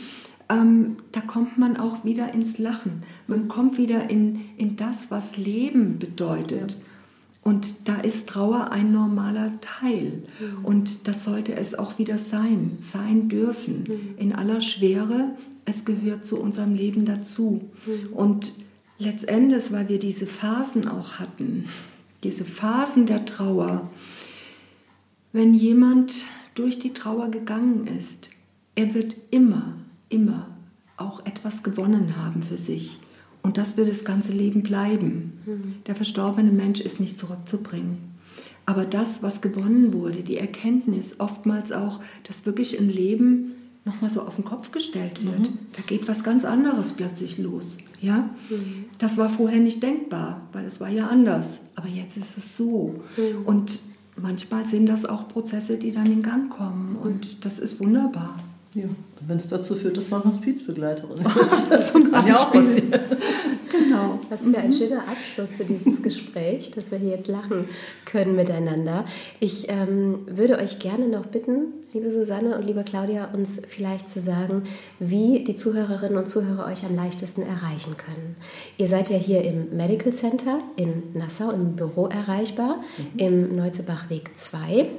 [0.50, 3.04] ähm, da kommt man auch wieder ins Lachen.
[3.28, 6.76] Man kommt wieder in, in das, was Leben bedeutet.
[7.44, 10.24] Und da ist Trauer ein normaler Teil.
[10.40, 10.66] Mhm.
[10.66, 13.86] Und das sollte es auch wieder sein, sein dürfen.
[13.88, 14.18] Mhm.
[14.18, 15.36] In aller Schwere,
[15.66, 17.70] es gehört zu unserem Leben dazu.
[17.86, 18.14] Mhm.
[18.14, 18.52] Und
[18.98, 21.66] letztendlich, weil wir diese Phasen auch hatten,
[22.24, 23.90] diese Phasen der Trauer,
[25.32, 26.24] wenn jemand
[26.56, 28.30] durch die Trauer gegangen ist,
[28.76, 29.76] er wird immer
[30.10, 30.48] immer
[30.98, 33.00] auch etwas gewonnen haben für sich.
[33.42, 35.40] Und das wird das ganze Leben bleiben.
[35.46, 35.76] Mhm.
[35.88, 37.98] Der verstorbene Mensch ist nicht zurückzubringen.
[38.66, 43.56] Aber das, was gewonnen wurde, die Erkenntnis, oftmals auch, dass wirklich ein Leben
[43.86, 45.50] nochmal so auf den Kopf gestellt wird.
[45.50, 45.58] Mhm.
[45.76, 47.80] Da geht was ganz anderes plötzlich los.
[48.02, 48.30] Ja?
[48.50, 48.86] Mhm.
[48.98, 51.62] Das war vorher nicht denkbar, weil es war ja anders.
[51.76, 53.02] Aber jetzt ist es so.
[53.18, 53.46] Mhm.
[53.46, 53.80] Und
[54.22, 56.98] manchmal sind das auch Prozesse, die dann in Gang kommen.
[57.02, 58.38] Und das ist wunderbar.
[58.76, 58.84] Ja,
[59.26, 61.88] wenn es dazu führt, dass man Hospizbegleiterin wird.
[61.88, 63.00] Zum Kann ja auch passieren.
[63.72, 64.20] Genau.
[64.30, 67.66] Was für ein schöner Abschluss für dieses Gespräch, dass wir hier jetzt lachen
[68.06, 69.06] können miteinander.
[69.40, 74.20] Ich ähm, würde euch gerne noch bitten, liebe Susanne und liebe Claudia, uns vielleicht zu
[74.20, 74.64] sagen,
[75.00, 78.36] wie die Zuhörerinnen und Zuhörer euch am leichtesten erreichen können.
[78.78, 83.20] Ihr seid ja hier im Medical Center in Nassau im Büro erreichbar, mhm.
[83.20, 84.90] im Neuzebachweg 2.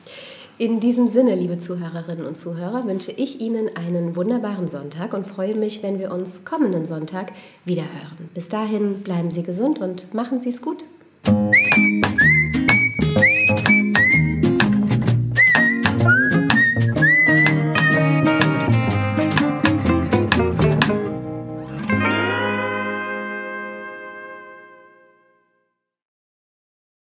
[0.60, 5.56] In diesem Sinne, liebe Zuhörerinnen und Zuhörer, wünsche ich Ihnen einen wunderbaren Sonntag und freue
[5.56, 7.32] mich, wenn wir uns kommenden Sonntag
[7.66, 8.30] wieder hören.
[8.36, 10.86] Bis dahin bleiben Sie gesund und machen Sie es gut.